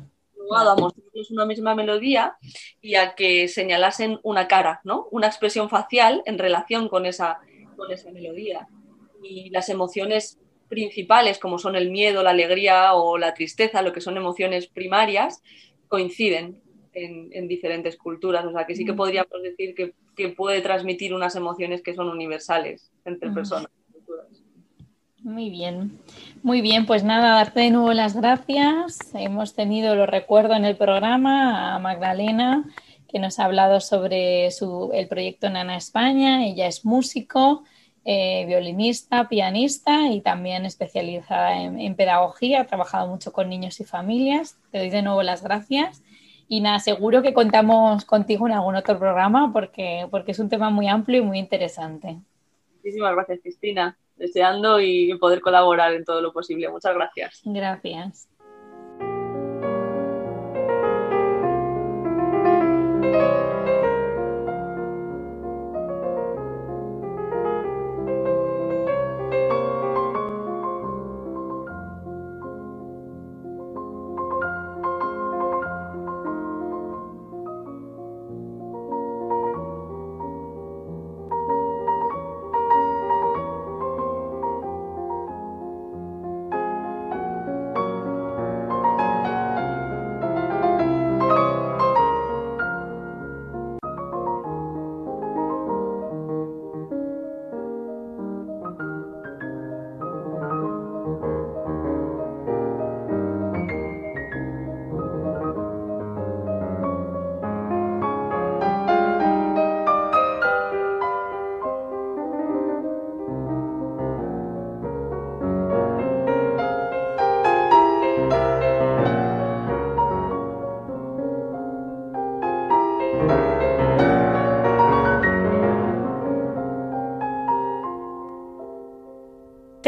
[0.56, 2.38] a mostrarles una misma melodía
[2.82, 5.08] y a que señalasen una cara, ¿no?
[5.12, 7.40] Una expresión facial en relación con esa,
[7.76, 8.68] con esa melodía.
[9.22, 14.02] Y las emociones principales, como son el miedo, la alegría o la tristeza, lo que
[14.02, 15.42] son emociones primarias,
[15.88, 16.62] coinciden
[16.94, 18.46] en, diferentes culturas.
[18.46, 18.98] O sea, que sí que mm.
[18.98, 19.94] podríamos decir que,
[20.36, 23.72] puede transmitir unas emociones que son universales entre personas.
[25.24, 26.00] Muy bien,
[26.44, 29.14] muy bien, pues nada, darte de nuevo las gracias.
[29.14, 32.64] Hemos tenido, lo recuerdo en el programa, a Magdalena,
[33.10, 36.46] que nos ha hablado sobre el proyecto Nana España.
[36.46, 37.64] Ella es músico,
[38.06, 42.62] eh, violinista, pianista y también especializada en, pedagogía.
[42.62, 44.58] Ha trabajado mucho con niños y familias.
[44.72, 46.02] Te doy de nuevo las gracias.
[46.48, 50.70] Y nada, seguro que contamos contigo en algún otro programa porque, porque es un tema
[50.70, 52.20] muy amplio y muy interesante.
[52.78, 56.70] Muchísimas gracias, Cristina deseando y poder colaborar en todo lo posible.
[56.70, 57.42] Muchas gracias.
[57.44, 58.30] Gracias.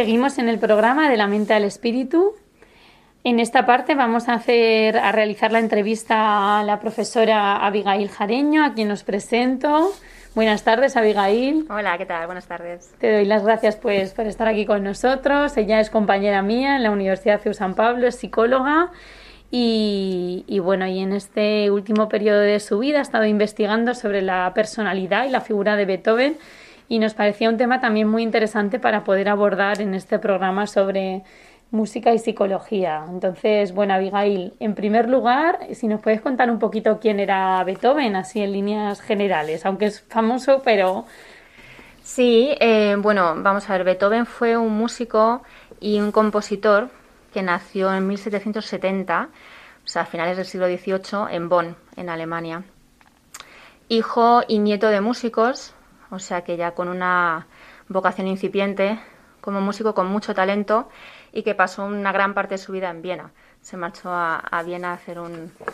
[0.02, 2.34] Seguimos en el programa de la mente al espíritu.
[3.24, 8.66] En esta parte vamos a hacer a realizar la entrevista a la profesora Abigail Jareño,
[8.66, 9.92] a quien os presento.
[10.34, 11.68] Buenas tardes, Abigail.
[11.70, 12.26] Hola, ¿qué tal?
[12.26, 12.96] Buenas tardes.
[12.98, 15.56] Te doy las gracias pues por estar aquí con nosotros.
[15.56, 18.90] Ella es compañera mía en la Universidad de San Pablo, es psicóloga
[19.52, 24.24] y, y, bueno, y en este último periodo de su vida ha estado investigando sobre
[24.24, 26.38] la personalidad y la figura de Beethoven
[26.92, 31.24] y nos parecía un tema también muy interesante para poder abordar en este programa sobre
[31.72, 33.06] música y psicología.
[33.08, 38.18] Entonces, bueno, Abigail, en primer lugar, si nos puedes contar un poquito quién era Beethoven,
[38.18, 41.06] así en líneas generales, aunque es famoso, pero...
[42.04, 45.44] Sí, eh, bueno, vamos a ver, Beethoven fue un músico
[45.80, 46.90] y un compositor
[47.34, 49.30] que nació en 1770,
[49.86, 52.64] o sea, a finales del siglo XVIII, en Bonn, en Alemania.
[53.88, 55.74] Hijo y nieto de músicos,
[56.12, 57.48] o sea que ya con una
[57.88, 59.00] vocación incipiente,
[59.42, 60.88] como músico con mucho talento
[61.34, 63.32] y que pasó una gran parte de su vida en Viena.
[63.62, 65.18] Se marchó a, Viena a hacer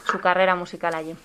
[0.10, 1.16] su carrera musical allí.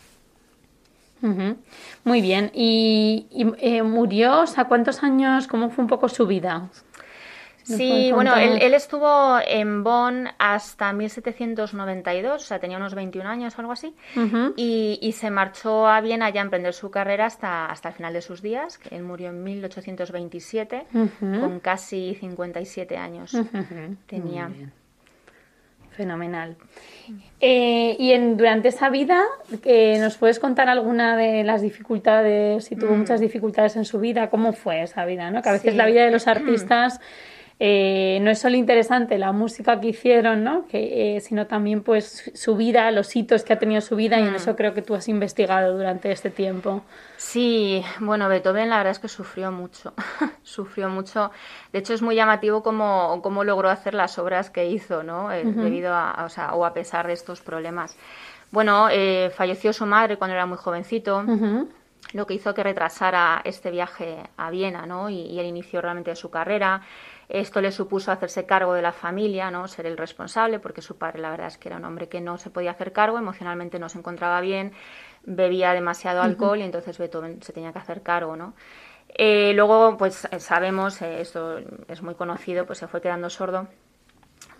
[2.04, 2.50] Muy bien.
[2.52, 4.46] ¿Y, eh, murió?
[4.46, 5.46] Sea, ¿cuántos años?
[5.46, 6.68] ¿Cómo fue un poco su vida?
[7.62, 13.60] Sí, bueno, él, estuvo en Bonn hasta 1792, o sea, tenía unos 21 años o
[13.60, 13.94] algo así,
[14.56, 18.22] y, se marchó a Viena ya a emprender su carrera hasta, hasta el final de
[18.22, 20.86] sus días, que él murió en 1827,
[21.20, 23.36] con casi 57 años.
[24.06, 24.50] Tenía.
[25.92, 26.56] Fenomenal.
[27.38, 29.22] Eh, y en, durante esa vida,
[29.64, 32.98] eh, ¿nos puedes contar alguna de las dificultades, si tuvo mm.
[32.98, 34.30] muchas dificultades en su vida?
[34.30, 35.30] ¿Cómo fue esa vida?
[35.30, 35.42] ¿no?
[35.42, 36.98] Que a veces la vida de los artistas
[37.60, 40.66] eh, no es solo interesante la música que hicieron, ¿no?
[40.66, 44.22] Que, eh, sino también pues su vida, los hitos que ha tenido su vida y
[44.24, 44.36] en Mm.
[44.36, 46.82] eso creo que tú has investigado durante este tiempo.
[47.16, 49.92] Sí, bueno, Beethoven la verdad es que sufrió mucho,
[50.42, 51.30] sufrió mucho.
[51.72, 55.30] De hecho, es muy llamativo cómo, cómo logró hacer las obras que hizo, ¿no?
[55.32, 57.96] Eh, Debido a, a- o sea, o a pesar de estos problemas.
[58.50, 58.88] Bueno,
[59.34, 61.24] falleció su madre cuando era muy jovencito,
[62.12, 65.08] lo que hizo que retrasara este viaje a Viena, ¿no?
[65.08, 66.82] Y, y el inicio realmente de su carrera.
[67.32, 69.66] Esto le supuso hacerse cargo de la familia, ¿no?
[69.66, 72.36] Ser el responsable, porque su padre, la verdad es que era un hombre que no
[72.36, 74.72] se podía hacer cargo, emocionalmente no se encontraba bien,
[75.24, 78.52] bebía demasiado alcohol y entonces Beethoven se tenía que hacer cargo, ¿no?
[79.08, 81.56] Eh, luego, pues eh, sabemos, eh, esto
[81.88, 83.66] es muy conocido, pues se fue quedando sordo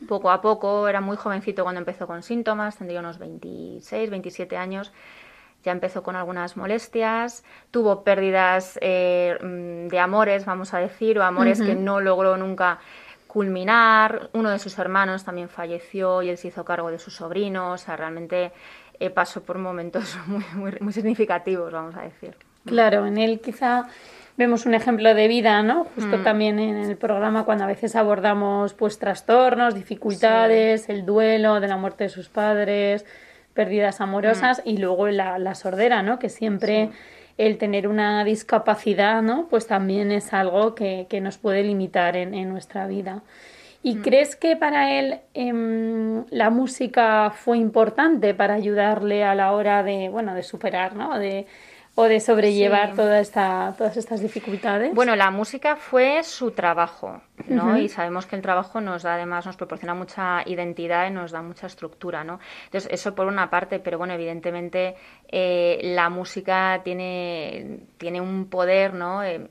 [0.09, 4.93] poco a poco, era muy jovencito cuando empezó con síntomas, tendría unos 26, 27 años,
[5.63, 11.23] ya empezó con algunas molestias, tuvo pérdidas eh, mm, de amores, vamos a decir, o
[11.23, 12.79] amores que no logró nunca
[13.27, 17.81] culminar, uno de sus hermanos también falleció y él se hizo cargo de sus sobrinos,
[17.81, 18.53] o sea, realmente
[19.01, 22.37] eh, pasó por momentos muy, muy, muy significativos, vamos a decir.
[22.67, 23.87] Claro, en él quizá
[24.37, 25.85] vemos un ejemplo de vida, ¿no?
[25.95, 26.25] Justo Mm.
[26.25, 31.77] también en el programa cuando a veces abordamos pues trastornos, dificultades, el duelo de la
[31.77, 33.05] muerte de sus padres,
[33.55, 34.69] pérdidas amorosas Mm.
[34.69, 36.19] y luego la, la sordera, ¿no?
[36.19, 36.91] Que siempre
[37.39, 39.47] el tener una discapacidad, ¿no?
[39.49, 43.23] Pues también es algo que, que nos puede limitar en, en nuestra vida.
[43.83, 44.03] ¿Y Mm.
[44.03, 50.09] crees que para él em, la música fue importante para ayudarle a la hora de,
[50.09, 51.19] bueno, de superar, ¿no?
[51.19, 51.47] De,
[51.95, 52.97] o de sobrellevar Sí.
[52.97, 54.95] toda esta, todas estas dificultades.
[54.95, 57.77] Bueno, la música fue su trabajo, ¿no?
[57.77, 61.43] Y sabemos que el trabajo nos da, además, nos proporciona mucha identidad y nos da
[61.43, 62.41] mucha estructura, ¿no?
[62.65, 64.97] Entonces, eso por una parte, pero bueno, evidentemente
[65.29, 69.23] eh, la música tiene, tiene un poder, ¿no?
[69.23, 69.49] Eh,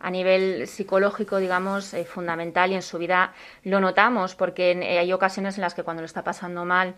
[0.00, 4.98] a nivel psicológico, digamos, eh, fundamental y en su vida lo notamos porque en- eh,
[4.98, 6.94] hay ocasiones en las que cuando lo está pasando mal,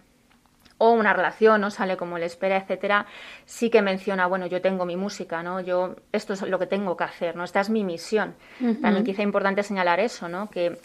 [0.79, 3.07] o una relación no sale como le espera, etcétera,
[3.45, 5.61] sí que menciona, bueno, yo tengo mi música, ¿no?
[5.61, 7.45] Yo esto es lo que tengo que hacer, ¿no?
[7.45, 8.35] Esta es mi misión.
[8.83, 10.51] También quizá importante señalar eso, ¿no?
[10.51, 10.79] Que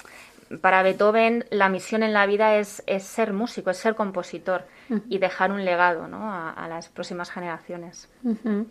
[0.60, 4.66] para Beethoven la misión en la vida es, es ser músico, es ser compositor
[5.08, 6.30] y dejar un legado, ¿no?
[6.34, 8.10] A, a las próximas generaciones.
[8.26, 8.68] Ujú.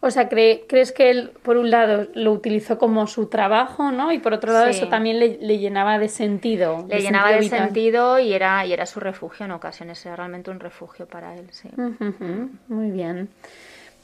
[0.00, 4.12] O sea, cree- ¿crees que él, por un lado, lo utilizó como su trabajo, ¿no?
[4.12, 4.78] Y por otro lado, Sí.
[4.78, 6.84] eso también le, le llenaba de sentido.
[6.88, 7.64] Le llenaba de vital.
[7.66, 11.46] sentido y era, y era su refugio en ocasiones, era realmente un refugio para él,
[11.52, 11.70] sí.
[12.68, 13.30] Muy bien,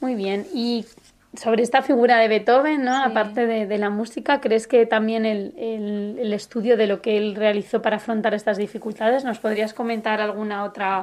[0.01, 0.46] muy bien.
[0.55, 0.87] Y
[1.35, 2.95] sobre esta figura de Beethoven, ¿no?
[2.97, 3.03] Sí.
[3.11, 7.16] Aparte de, de la música, ¿crees que también el, el- el estudio de lo que
[7.16, 11.01] él realizó para afrontar estas dificultades, nos podrías comentar alguna otra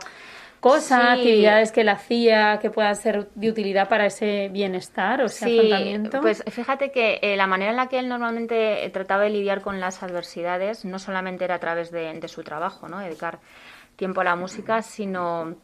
[0.60, 1.20] cosa, Sí.
[1.22, 5.58] actividades que él hacía que puedan ser de utilidad para ese bienestar o ese Sí,
[5.58, 6.20] afrontamiento?
[6.22, 9.80] pues fíjate que eh, la manera en la que él normalmente trataba de lidiar con
[9.80, 13.00] las adversidades no solamente era a través de, de su trabajo, ¿no?
[13.00, 13.40] Dedicar
[13.96, 15.56] tiempo a la música, sino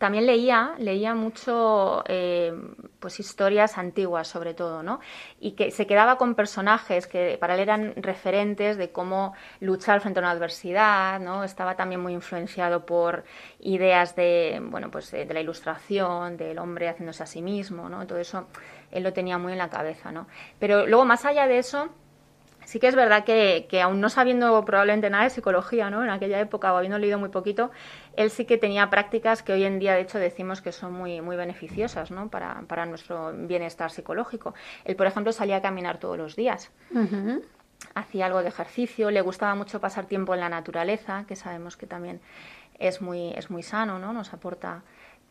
[0.00, 2.54] también leía, leía mucho eh,
[2.98, 4.98] pues historias antiguas sobre todo, ¿no?
[5.38, 10.18] Y que se quedaba con personajes que para él eran referentes de cómo luchar frente
[10.18, 11.44] a una adversidad, ¿no?
[11.44, 13.24] Estaba también muy influenciado por
[13.58, 18.06] ideas de, bueno, pues de, de la ilustración, del hombre haciéndose a sí mismo, ¿no?
[18.06, 18.46] Todo eso
[18.90, 20.28] él lo tenía muy en la cabeza, ¿no?
[20.58, 21.90] Pero luego más allá de eso,
[22.70, 26.04] Sí que es verdad que, que aún no sabiendo probablemente nada de psicología, ¿no?
[26.04, 27.72] En aquella época o habiendo leído muy poquito,
[28.14, 31.20] él sí que tenía prácticas que hoy en día, de hecho, decimos que son muy,
[31.20, 32.28] muy beneficiosas, ¿no?
[32.28, 34.54] Para, para nuestro bienestar psicológico.
[34.84, 36.70] Él, por ejemplo, salía a caminar todos los días.
[37.96, 41.88] Hacía algo de ejercicio, le gustaba mucho pasar tiempo en la naturaleza, que sabemos que
[41.88, 42.20] también
[42.78, 44.12] es muy, es muy sano, ¿no?
[44.12, 44.84] Nos aporta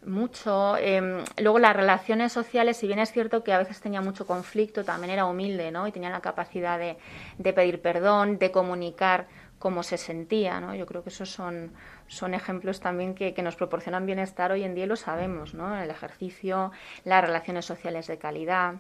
[0.06, 0.78] mucho.
[0.78, 4.84] Eh, luego las relaciones sociales, si bien es cierto que a veces tenía mucho conflicto,
[4.84, 5.88] también era humilde, ¿no?
[5.88, 6.98] Y tenía la capacidad de,
[7.38, 9.28] de pedir perdón, de comunicar
[9.60, 10.74] cómo se sentía, ¿no?
[10.74, 11.74] Yo creo que esos son,
[12.08, 15.78] son ejemplos también que, que nos proporcionan bienestar hoy en día lo sabemos, ¿no?
[15.78, 16.72] El ejercicio,
[17.04, 18.76] las relaciones sociales de calidad.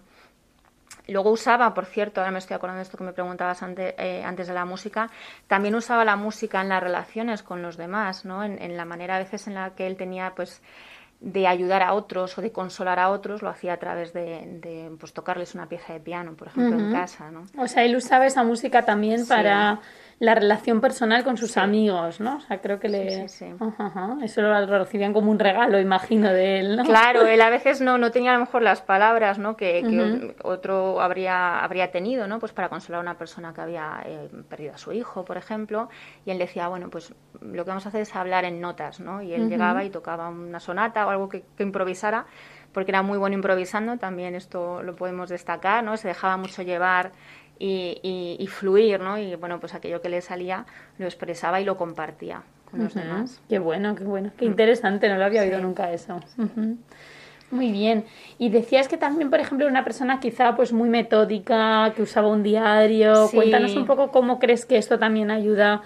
[1.07, 4.23] Luego usaba, por cierto, ahora me estoy acordando de esto que me preguntabas antes, eh,
[4.23, 5.09] antes de la música,
[5.47, 8.43] también usaba la música en las relaciones con los demás, ¿no?
[8.43, 10.61] En, en la manera a veces en la que él tenía, pues,
[11.21, 14.89] de ayudar a otros o de consolar a otros, lo hacía a través de, de,
[14.97, 17.43] pues, tocarles una pieza de piano, por ejemplo, en casa, ¿no?
[17.57, 19.29] O sea, él usaba esa música también Sí.
[19.29, 19.79] para
[20.19, 21.59] la relación personal con sus Sí.
[21.61, 22.35] amigos, ¿no?
[22.37, 23.09] O sea, creo que le...
[23.09, 23.55] Sí, sí, sí.
[23.57, 24.17] Ajá, ajá.
[24.21, 26.83] Eso lo recibían como un regalo, imagino, de él, ¿no?
[26.83, 29.55] Claro, él a veces no, no tenía a lo mejor las palabras ¿no?
[29.55, 32.39] que, otro habría, habría tenido ¿no?
[32.39, 35.87] pues para consolar a una persona que había eh, perdido a su hijo, por ejemplo,
[36.25, 39.21] y él decía, bueno, pues lo que vamos a hacer es hablar en notas, ¿no?
[39.21, 42.25] Y él llegaba y tocaba una sonata o algo que, que improvisara,
[42.73, 45.95] porque era muy bueno improvisando, también esto lo podemos destacar, ¿no?
[45.95, 47.13] Se dejaba mucho llevar
[47.59, 49.17] y, fluir, ¿no?
[49.17, 50.65] Y bueno, pues aquello que le salía
[50.97, 52.41] lo expresaba y lo compartía
[52.71, 53.41] con los demás.
[53.49, 56.19] Qué bueno, qué bueno, qué interesante, no lo había oído nunca eso.
[57.51, 58.05] Muy bien.
[58.37, 62.43] Y decías que también, por ejemplo, una persona quizá pues muy metódica, que usaba un
[62.43, 63.27] diario.
[63.33, 65.81] Cuéntanos un poco cómo crees que esto también ayuda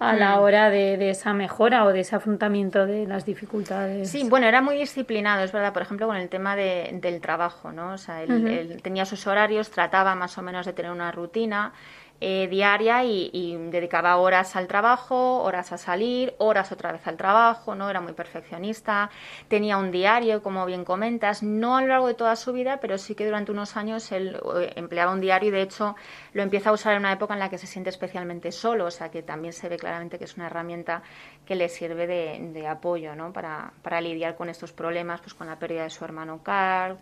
[0.00, 0.40] a la mm.
[0.40, 4.10] hora de, esa mejora o de ese afrontamiento de las dificultades.
[4.10, 7.92] Sí, bueno, era muy disciplinado, es verdad, por ejemplo, con el tema del trabajo, ¿no?
[7.92, 11.72] O sea, él, tenía sus horarios, trataba más o menos de tener una rutina
[12.20, 17.74] eh, diaria y, dedicaba horas al trabajo, horas a salir, horas otra vez al trabajo,
[17.74, 17.88] ¿no?
[17.88, 19.10] Era muy perfeccionista,
[19.48, 22.98] tenía un diario, como bien comentas, no a lo largo de toda su vida, pero
[22.98, 25.96] sí que durante unos años él eh, empleaba un diario y de hecho
[26.34, 28.90] lo empieza a usar en una época en la que se siente especialmente solo, o
[28.90, 31.02] sea que también se ve claramente que es una herramienta
[31.46, 33.32] que le sirve de, apoyo, ¿no?
[33.32, 36.98] Para, lidiar con estos problemas, pues con la pérdida de su hermano Carl,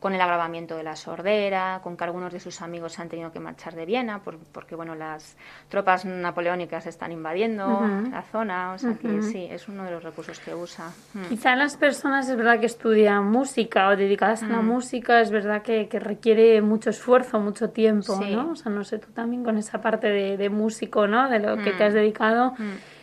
[0.00, 3.38] con el agravamiento de la sordera, con que algunos de sus amigos han tenido que
[3.38, 4.22] marchar de Viena
[4.62, 5.36] porque bueno las
[5.68, 10.38] tropas napoleónicas están invadiendo la zona, o sea que sí, es uno de los recursos
[10.38, 10.92] que usa.
[11.14, 11.24] Mm.
[11.30, 14.66] Quizá las personas es verdad que estudian música o dedicadas a la mm.
[14.66, 18.52] música, es verdad que, requiere mucho esfuerzo, mucho tiempo, ¿no?
[18.52, 21.28] O sea, no sé, tú también con esa parte de, músico, ¿no?
[21.28, 21.96] De lo que te has mm.
[21.96, 22.54] dedicado.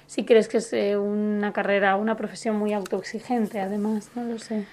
[0.06, 4.66] Si crees que es eh, una carrera, una profesión muy autoexigente, además, no lo sé.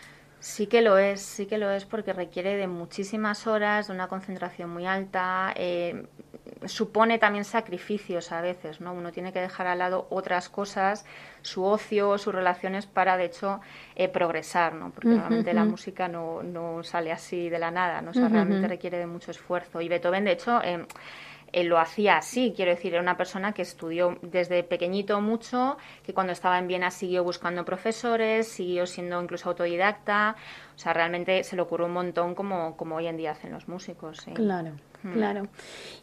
[0.47, 4.07] Sí que lo es, sí que lo es porque requiere de muchísimas horas, de una
[4.07, 6.07] concentración muy alta, eh,
[6.67, 8.93] supone también sacrificios a veces, ¿no?
[8.93, 11.05] Uno tiene que dejar al lado otras cosas,
[11.43, 13.61] su ocio, sus relaciones para, de hecho,
[13.97, 14.91] eh, progresar, ¿no?
[14.91, 18.13] Porque normalmente la música no, no, sale así de la nada, ¿no?
[18.13, 19.81] O sea, realmente requiere de mucho esfuerzo.
[19.81, 20.87] Y Beethoven, de hecho, eh,
[21.57, 26.13] él lo hacía así, quiero decir, era una persona que estudió desde pequeñito mucho, que
[26.13, 30.37] cuando estaba en Viena siguió buscando profesores, siguió siendo incluso autodidacta,
[30.75, 33.69] o sea, realmente se le ocurrió un montón como, como hoy en día hacen los
[33.69, 34.27] músicos.
[34.35, 34.73] Claro.
[35.03, 35.13] Mm.
[35.15, 35.49] Claro.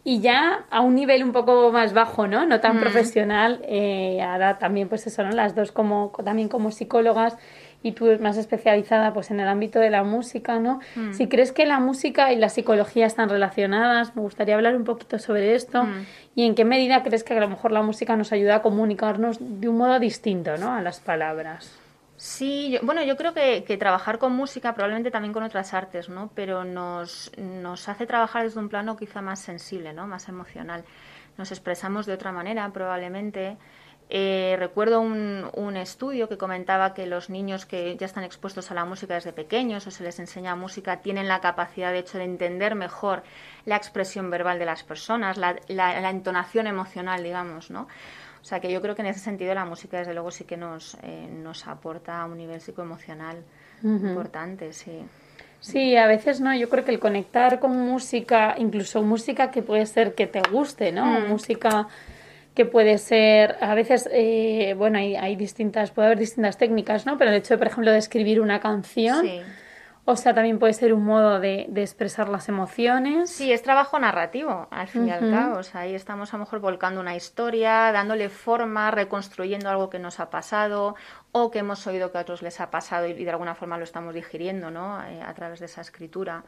[0.03, 2.47] Y ya a un nivel un poco más bajo, ¿no?
[2.47, 2.79] No tan mm.
[2.79, 5.29] profesional, eh, ahora también pues eso, ¿no?
[5.33, 7.37] Las dos como, también como psicólogas,
[7.83, 10.79] y tú más especializada pues en el ámbito de la música, ¿no?
[10.95, 11.13] Mm.
[11.13, 15.19] Si crees que la música y la psicología están relacionadas, me gustaría hablar un poquito
[15.19, 16.05] sobre esto mm.
[16.35, 19.37] y en qué medida crees que a lo mejor la música nos ayuda a comunicarnos
[19.39, 20.73] de un modo distinto, ¿no?
[20.73, 21.77] A las palabras.
[22.15, 26.31] Sí, bueno, yo creo que, que, trabajar con música, probablemente también con otras artes, ¿no?
[26.33, 30.07] Pero nos, nos hace trabajar desde un plano quizá más sensible, ¿no?
[30.07, 30.85] Más emocional.
[31.37, 33.57] Nos expresamos de otra manera, probablemente.
[34.15, 38.75] Eh, recuerdo un, un, estudio que comentaba que los niños que ya están expuestos a
[38.75, 42.25] la música desde pequeños o se les enseña música tienen la capacidad, de hecho, de
[42.25, 43.23] entender mejor
[43.65, 47.87] la expresión verbal de las personas, la, la, entonación emocional, digamos, ¿no?
[48.39, 50.57] O sea que yo creo que en ese sentido la música, desde luego, sí que
[50.57, 53.37] nos, eh, nos aporta un nivel psicoemocional
[53.81, 55.03] importante, sí.
[55.59, 59.87] Sí, a veces no, yo creo que el conectar con música, incluso música que puede
[59.87, 61.21] ser que te guste, ¿no?
[61.21, 61.29] Mm.
[61.29, 61.87] Música
[62.53, 67.17] que puede ser, a veces, eh, bueno, hay, hay, distintas, puede haber distintas técnicas, ¿no?
[67.17, 69.25] Pero el hecho, por ejemplo, de escribir una canción,
[70.05, 73.29] o sea, también puede ser un modo de, de, expresar las emociones.
[73.29, 75.59] Sí, es trabajo narrativo, al fin y al cabo.
[75.59, 79.99] O sea, ahí estamos a lo mejor volcando una historia, dándole forma, reconstruyendo algo que
[79.99, 80.95] nos ha pasado
[81.31, 83.85] o que hemos oído que a otros les ha pasado y, de alguna forma lo
[83.85, 85.01] estamos digiriendo, ¿no?
[85.05, 86.43] Eh, a través de esa escritura.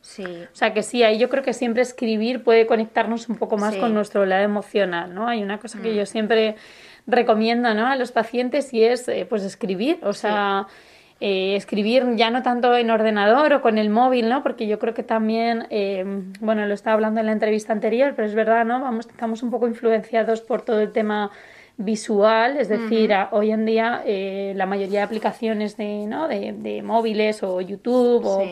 [0.00, 0.24] Sí.
[0.24, 3.76] O sea que sí, ahí yo creo que siempre escribir puede conectarnos un poco más
[3.76, 5.28] con nuestro lado emocional, ¿no?
[5.28, 5.96] Hay una cosa que mm.
[5.96, 6.56] yo siempre
[7.06, 7.86] recomiendo, ¿no?
[7.86, 10.00] A los pacientes y es, eh, pues, escribir.
[10.02, 10.66] O sea...
[11.20, 14.44] Eh, escribir ya no tanto en ordenador o con el móvil, ¿no?
[14.44, 16.04] Porque yo creo que también, eh,
[16.38, 18.80] bueno, lo estaba hablando en la entrevista anterior, pero es verdad, ¿no?
[18.80, 21.32] Vamos, estamos un poco influenciados por todo el tema
[21.76, 26.26] visual, es decir, hoy en día eh, la mayoría de aplicaciones de, ¿no?
[26.28, 28.44] de, móviles o YouTube o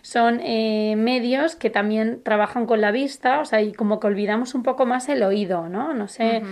[0.00, 4.62] son medios que también trabajan con la vista, o sea, y como que olvidamos un
[4.62, 5.92] poco más el oído, ¿no?
[5.92, 6.42] No sé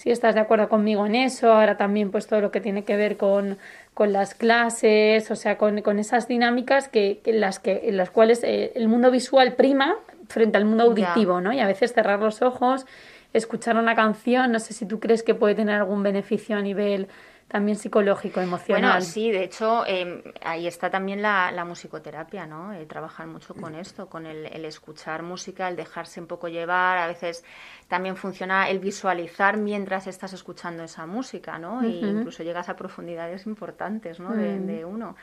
[0.00, 2.96] si estás de acuerdo conmigo en eso, ahora también pues todo lo que tiene que
[2.96, 3.58] ver con
[3.94, 8.42] con las clases, o sea, con, con esas dinámicas que, las que, en las cuales
[8.44, 9.96] eh, el mundo visual prima
[10.28, 11.52] frente al mundo auditivo, ¿no?
[11.52, 12.86] Y a veces cerrar los ojos,
[13.32, 17.08] escuchar una canción, no sé si tú crees que puede tener algún beneficio a nivel
[17.50, 18.92] también psicológico, emocional.
[18.92, 22.72] Bueno, sí, de hecho, em, ahí está también la, la musicoterapia, ¿no?
[22.72, 26.98] Eh, trabajar mucho con esto, con el, el, escuchar música, el dejarse un poco llevar,
[26.98, 27.44] a veces
[27.88, 31.82] también funciona el visualizar mientras estás escuchando esa música, ¿no?
[31.82, 34.30] E incluso llegas a profundidades importantes, ¿no?
[34.30, 34.66] de, mm.
[34.66, 35.16] de uno.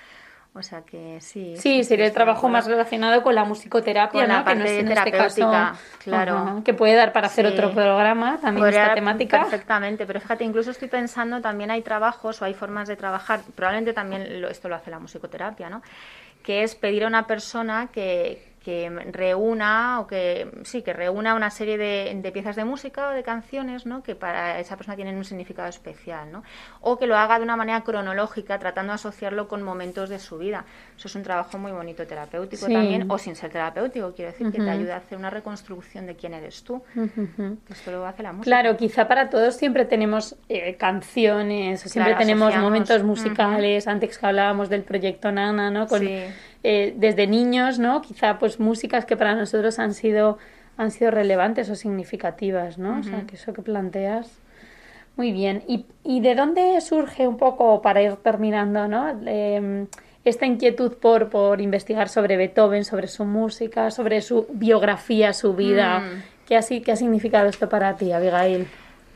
[0.53, 1.55] O sea que sí.
[1.55, 4.45] Sí, sería el trabajo más relacionado con la musicoterapia, con la ¿no?
[4.45, 6.61] parte que no este terapéutica, claro.
[6.65, 9.41] que puede dar para hacer otro programa también esta temática.
[9.41, 13.93] Perfectamente, pero fíjate, incluso estoy pensando, también hay trabajos o hay formas de trabajar, probablemente
[13.93, 15.83] también esto lo hace la musicoterapia, ¿no?
[16.41, 21.49] Que es pedir a una persona que, que reúna o que sí que reúna una
[21.49, 24.03] serie de, piezas de música o de canciones ¿no?
[24.03, 26.43] que para esa persona tienen un significado especial ¿no?
[26.81, 30.37] o que lo haga de una manera cronológica tratando de asociarlo con momentos de su
[30.37, 30.65] vida.
[30.97, 34.57] Eso es un trabajo muy bonito terapéutico también o sin ser terapéutico quiero decir que
[34.57, 36.83] te ayuda a hacer una reconstrucción de quién eres tú
[37.69, 38.43] esto lo hace la música.
[38.43, 44.67] Claro quizá para todos siempre tenemos eh, canciones siempre tenemos momentos musicales antes que hablábamos
[44.67, 46.01] del proyecto Nana no con
[46.69, 48.01] eh, desde niños, ¿no?
[48.01, 50.37] Quizá pues músicas que para nosotros han sido,
[50.75, 52.99] han sido relevantes o significativas, ¿no?
[52.99, 54.37] O sea, que eso que planteas.
[55.15, 55.63] Muy bien.
[55.65, 59.17] ¿Y, ¿Y, de dónde surge un poco, para ir terminando, ¿no?
[59.25, 59.87] Em,
[60.25, 65.99] esta inquietud por, por investigar sobre Beethoven, sobre su música, sobre su biografía, su vida?
[65.99, 66.23] Mm.
[66.49, 68.67] ¿Qué, ha, ¿Qué ha significado esto para ti, Abigail?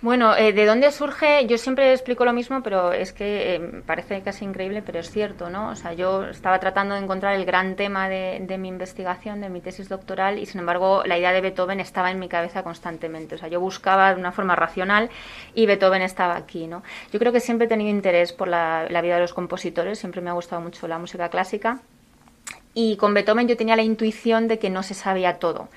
[0.02, 1.46] Bueno, eh, ¿de dónde surge?
[1.46, 5.52] Yo siempre explico lo mismo, pero es que eh, parece casi increíble, pero es cierto,
[5.52, 5.70] ¿no?
[5.70, 9.62] O sea, yo estaba tratando de encontrar el gran tema de, mi investigación, de mi
[9.62, 13.36] tesis doctoral, y sin embargo la idea de Beethoven estaba en mi cabeza constantemente.
[13.36, 15.12] O sea, yo buscaba de una forma racional
[15.54, 16.82] y Beethoven estaba aquí, ¿no?
[17.14, 20.20] Yo creo que siempre he tenido interés por la, la vida de los compositores, siempre
[20.22, 21.80] me ha gustado mucho la música clásica,
[22.74, 25.68] y con Beethoven yo tenía la intuición de que no se sabía todo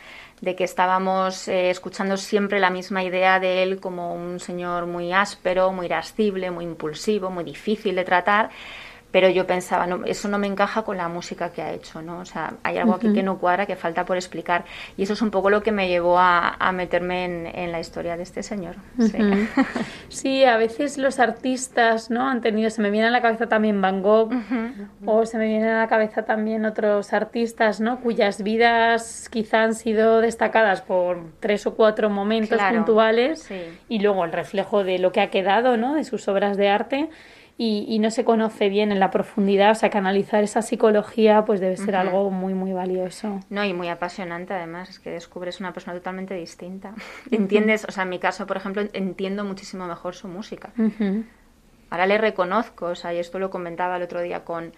[0.41, 5.13] de que estábamos eh, escuchando siempre la misma idea de él como un señor muy
[5.13, 8.51] áspero, muy irascible, muy impulsivo, muy difícil de tratar
[9.15, 12.19] pero yo pensaba, no, eso no me encaja con la música que ha hecho, ¿no?
[12.19, 14.65] O sea, hay algo aquí que no cuadra, que falta por explicar.
[14.97, 18.25] Y eso es un poco lo que me llevó a, meterme en, la historia de
[18.25, 18.75] este señor.
[20.09, 20.45] Sí.
[20.45, 22.29] a veces los artistas, ¿no?
[22.29, 24.33] Han tenido, se me viene a la cabeza también Van Gogh,
[25.07, 28.01] o se me viene a la cabeza también otros artistas, ¿no?
[28.01, 33.49] Cuyas vidas quizá han sido destacadas por tres o cuatro momentos puntuales
[33.89, 35.95] y luego el reflejo de lo que ha quedado, ¿no?
[35.95, 37.11] De sus obras de arte
[37.57, 41.61] y, no se conoce bien en la profundidad, o sea que analizar esa psicología pues
[41.61, 43.41] debe ser algo muy muy valioso.
[43.49, 46.95] No, y muy apasionante además, es que descubres una persona totalmente distinta.
[47.31, 50.71] Entiendes, o sea, en mi caso, por ejemplo, entiendo muchísimo mejor su música.
[51.91, 54.73] Ahora le reconozco, o sea, y esto lo comentaba el otro día con,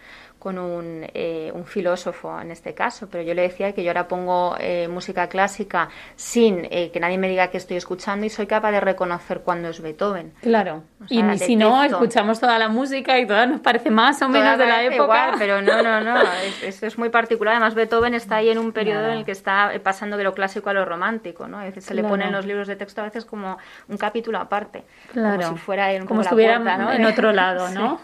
[0.47, 4.07] con un, eh, un, filósofo en este caso, pero yo le decía que yo ahora
[4.07, 8.47] pongo eh, música clásica sin eh, que nadie me diga que estoy escuchando y soy
[8.47, 10.35] capaz de reconocer cuando es Beethoven.
[10.43, 10.85] Claro.
[11.09, 14.67] y si no, escuchamos toda la música y toda nos parece más o menos de
[14.67, 15.03] la época.
[15.03, 16.23] Igual, pero no, no, no.
[16.63, 17.55] Esto es, muy particular.
[17.57, 20.71] Además, Beethoven está ahí en un periodo en el que está pasando de lo clásico
[20.71, 21.59] a lo romántico, ¿no?
[21.59, 24.85] A veces se le ponen los libros de texto a veces como un capítulo aparte.
[25.11, 25.43] Claro.
[25.43, 26.55] Como si fuera en, como, estuviera
[26.95, 28.01] en otro lado, ¿no?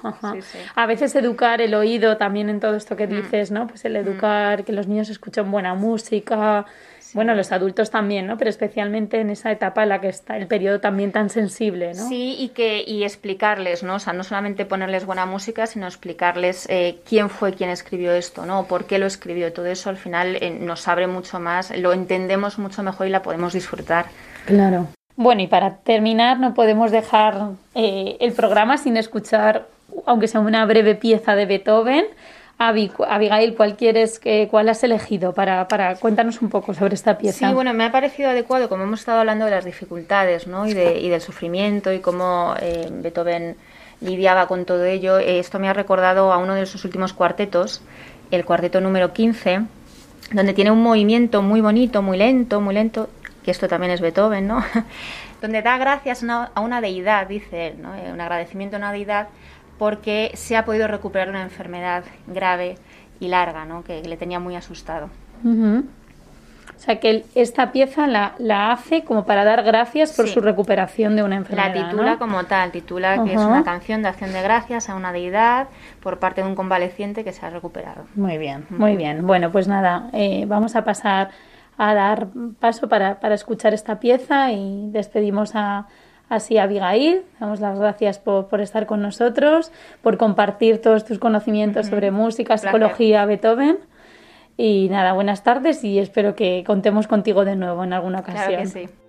[0.75, 3.11] a veces educar el oído también en todo esto que mm.
[3.11, 3.67] dices, ¿no?
[3.67, 3.97] Pues el mm.
[3.97, 6.67] educar, que los niños escuchen buena música,
[7.15, 8.39] bueno, los adultos también, ¿no?
[8.39, 12.09] Pero especialmente en esa etapa en la que está el periodo también tan sensible, ¿no?
[12.09, 13.97] Sí, y que y explicarles, ¿no?
[13.97, 18.47] O sea, no solamente ponerles buena música, sino explicarles eh, quién fue quien escribió esto,
[18.47, 18.65] ¿no?
[18.65, 19.53] por qué lo escribió.
[19.53, 23.23] Todo eso al final eh, nos abre mucho más, lo entendemos mucho mejor y la
[23.23, 24.07] podemos disfrutar.
[24.47, 24.89] Claro.
[25.17, 29.67] Bueno, y para terminar, no podemos dejar eh, el programa sin escuchar,
[30.07, 32.07] aunque sea una breve pieza de Beethoven,
[32.59, 37.49] Abigail, ¿cuál quieres, que, cuál has elegido para, para cuéntanos un poco sobre esta pieza?
[37.49, 40.67] Sí, bueno, me ha parecido adecuado, como hemos estado hablando de las dificultades, ¿no?
[40.67, 43.57] Y, de, y del sufrimiento y cómo eh, Beethoven
[44.01, 45.19] lidiaba con todo ello.
[45.19, 47.83] Eh, esto me ha recordado a uno de sus últimos cuartetos,
[48.31, 49.63] el cuarteto número 15,
[50.33, 53.09] donde tiene un movimiento muy bonito, muy lento, muy lento,
[53.45, 54.65] que esto también es Beethoven, ¿no?
[55.41, 57.95] donde da gracias a una deidad, dice él, ¿no?
[57.97, 59.29] Eh, un agradecimiento a una deidad
[59.79, 62.77] porque se ha podido recuperar una enfermedad grave
[63.21, 63.85] y larga, ¿no?
[63.85, 65.09] que le tenía muy asustado.
[65.45, 71.15] O sea, que esta pieza la, la, hace como para dar gracias por su recuperación
[71.15, 71.75] de una enfermedad.
[71.75, 75.13] La titula como tal, titula que es una canción de acción de gracias a una
[75.13, 75.69] deidad
[76.01, 78.07] por parte de un convaleciente que se ha recuperado.
[78.17, 79.25] Muy bien, muy bien.
[79.27, 81.31] Bueno, pues nada, eh, vamos a pasar
[81.79, 85.87] a dar paso para, para escuchar esta pieza y despedimos a,
[86.33, 89.71] Así, Abigail, damos las gracias por, estar con nosotros,
[90.01, 93.77] por compartir todos tus conocimientos sobre música, psicología, Beethoven.
[94.57, 98.47] Y nada, buenas tardes y espero que contemos contigo de nuevo en alguna ocasión.
[98.47, 99.02] Claro que sí.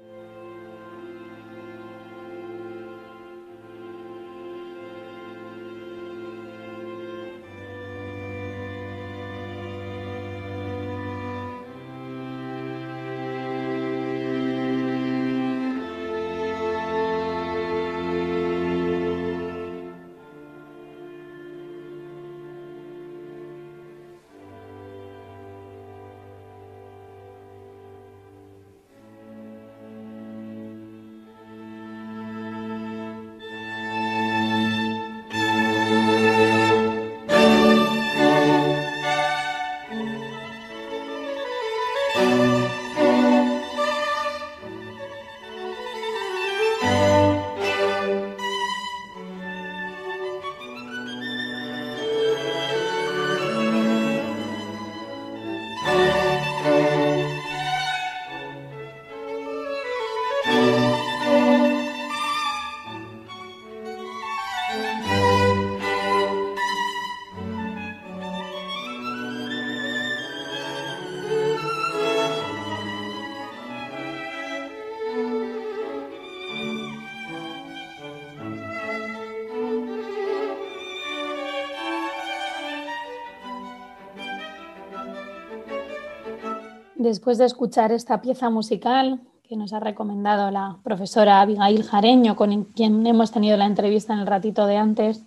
[87.03, 92.63] Después de escuchar esta pieza musical que nos ha recomendado la profesora Abigail Jareño, con
[92.63, 95.25] quien hemos tenido la entrevista en el ratito de antes,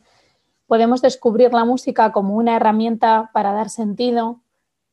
[0.66, 4.40] podemos descubrir la música como una herramienta para dar sentido,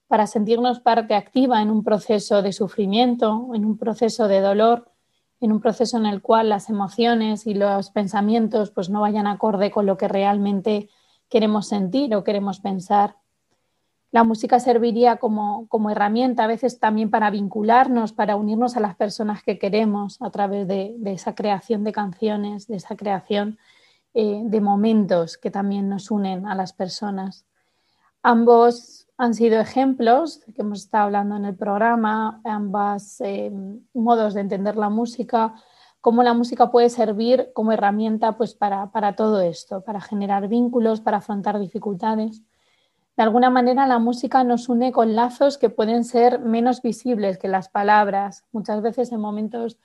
[0.09, 4.91] para sentirnos parte activa en un proceso de sufrimiento, en un proceso de dolor,
[5.39, 9.71] en un proceso en el cual las emociones y los pensamientos pues no vayan acorde
[9.71, 10.89] con lo que realmente
[11.29, 13.22] queremos sentir o queremos pensar.
[14.13, 19.41] La música serviría como, herramienta a veces también para vincularnos, para unirnos a las personas
[19.41, 23.57] que queremos a través de, esa creación de canciones, de esa creación
[24.13, 27.47] eh, de momentos que también nos unen a las personas.
[28.21, 33.51] Ambos han sido ejemplos que hemos estado hablando en el programa, ambos eh,
[33.95, 35.55] modos de entender la música,
[36.01, 41.01] cómo la música puede servir como herramienta pues, para, para todo esto, para generar vínculos,
[41.01, 42.43] para afrontar dificultades.
[43.15, 47.47] De alguna manera la música nos une con lazos que pueden ser menos visibles que
[47.47, 48.43] las palabras.
[48.51, 49.77] Muchas veces en momentos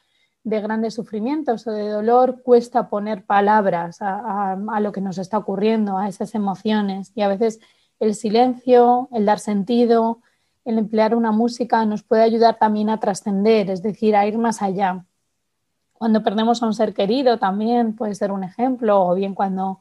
[0.44, 5.98] de grandes sufrimientos o de dolor cuesta poner palabras a, lo que nos está ocurriendo,
[5.98, 7.12] a esas emociones.
[7.14, 7.60] Y a veces
[8.00, 10.20] el silencio, el dar sentido,
[10.64, 14.62] el emplear una música nos puede ayudar también a trascender, es decir, a ir más
[14.62, 15.04] allá.
[15.92, 19.80] Cuando perdemos a un ser querido también puede ser un ejemplo, o bien cuando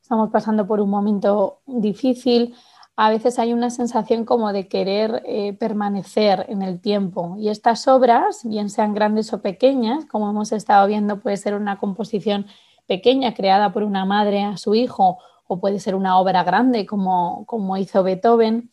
[0.00, 2.54] estamos pasando por un momento difícil,
[3.02, 7.34] a veces hay una sensación como de querer eh, permanecer en el tiempo.
[7.38, 11.78] Y estas obras, bien sean grandes o pequeñas, como hemos estado viendo, puede ser una
[11.78, 12.44] composición
[12.86, 17.46] pequeña creada por una madre a su hijo o puede ser una obra grande como,
[17.46, 18.70] como hizo Beethoven,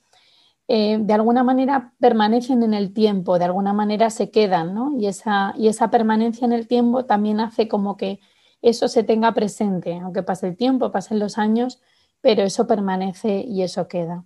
[0.68, 4.92] eh, de alguna manera permanecen en el tiempo, de alguna manera se quedan, ¿no?
[5.00, 8.20] Y esa, y esa permanencia en el tiempo también hace como que
[8.62, 11.80] eso se tenga presente, aunque pase el tiempo, pasen los años,
[12.22, 14.26] pero eso permanece y eso queda.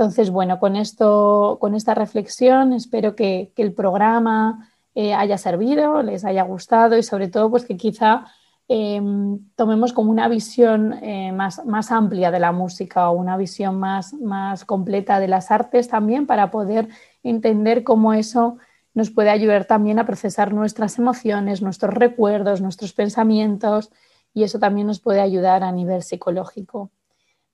[0.00, 6.24] Entonces, bueno, con esto, con esta reflexión, espero que, el programa eh, haya servido, les
[6.24, 8.24] haya gustado y sobre todo, pues que quizá
[8.68, 13.78] em, tomemos como una visión eh, más, más, amplia de la música o una visión
[13.78, 16.88] más, más completa de las artes también para poder
[17.22, 18.56] entender cómo eso
[18.94, 23.90] nos puede ayudar también a procesar nuestras emociones, nuestros recuerdos, nuestros pensamientos
[24.32, 26.90] y eso también nos puede ayudar a nivel psicológico.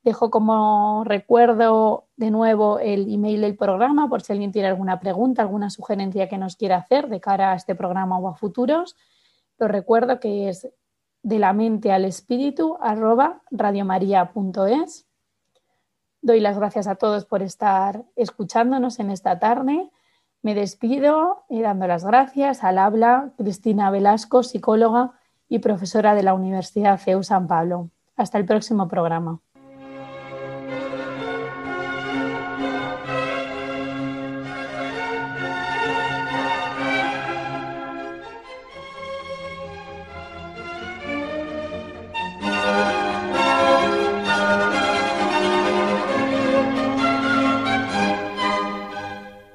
[0.07, 5.43] Dejo como recuerdo de nuevo el email del programa por si alguien tiene alguna pregunta,
[5.43, 8.95] alguna sugerencia que nos quiera hacer de cara a este programa o a futuros.
[9.59, 10.69] Lo recuerdo que es
[11.25, 15.09] de la mente al espíritu arroba radiomaria.es.
[16.23, 19.91] Doy las gracias a todos por estar escuchándonos en esta tarde.
[20.41, 26.35] Me despido y dando las gracias al habla Cristina Velasco, psicóloga y profesora de la
[26.35, 27.91] Universidad CEU San Pablo.
[28.15, 29.41] Hasta el próximo programa.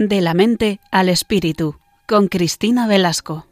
[0.02, 1.76] De la mente al espíritu,
[2.08, 3.46] con Cristina Velasco.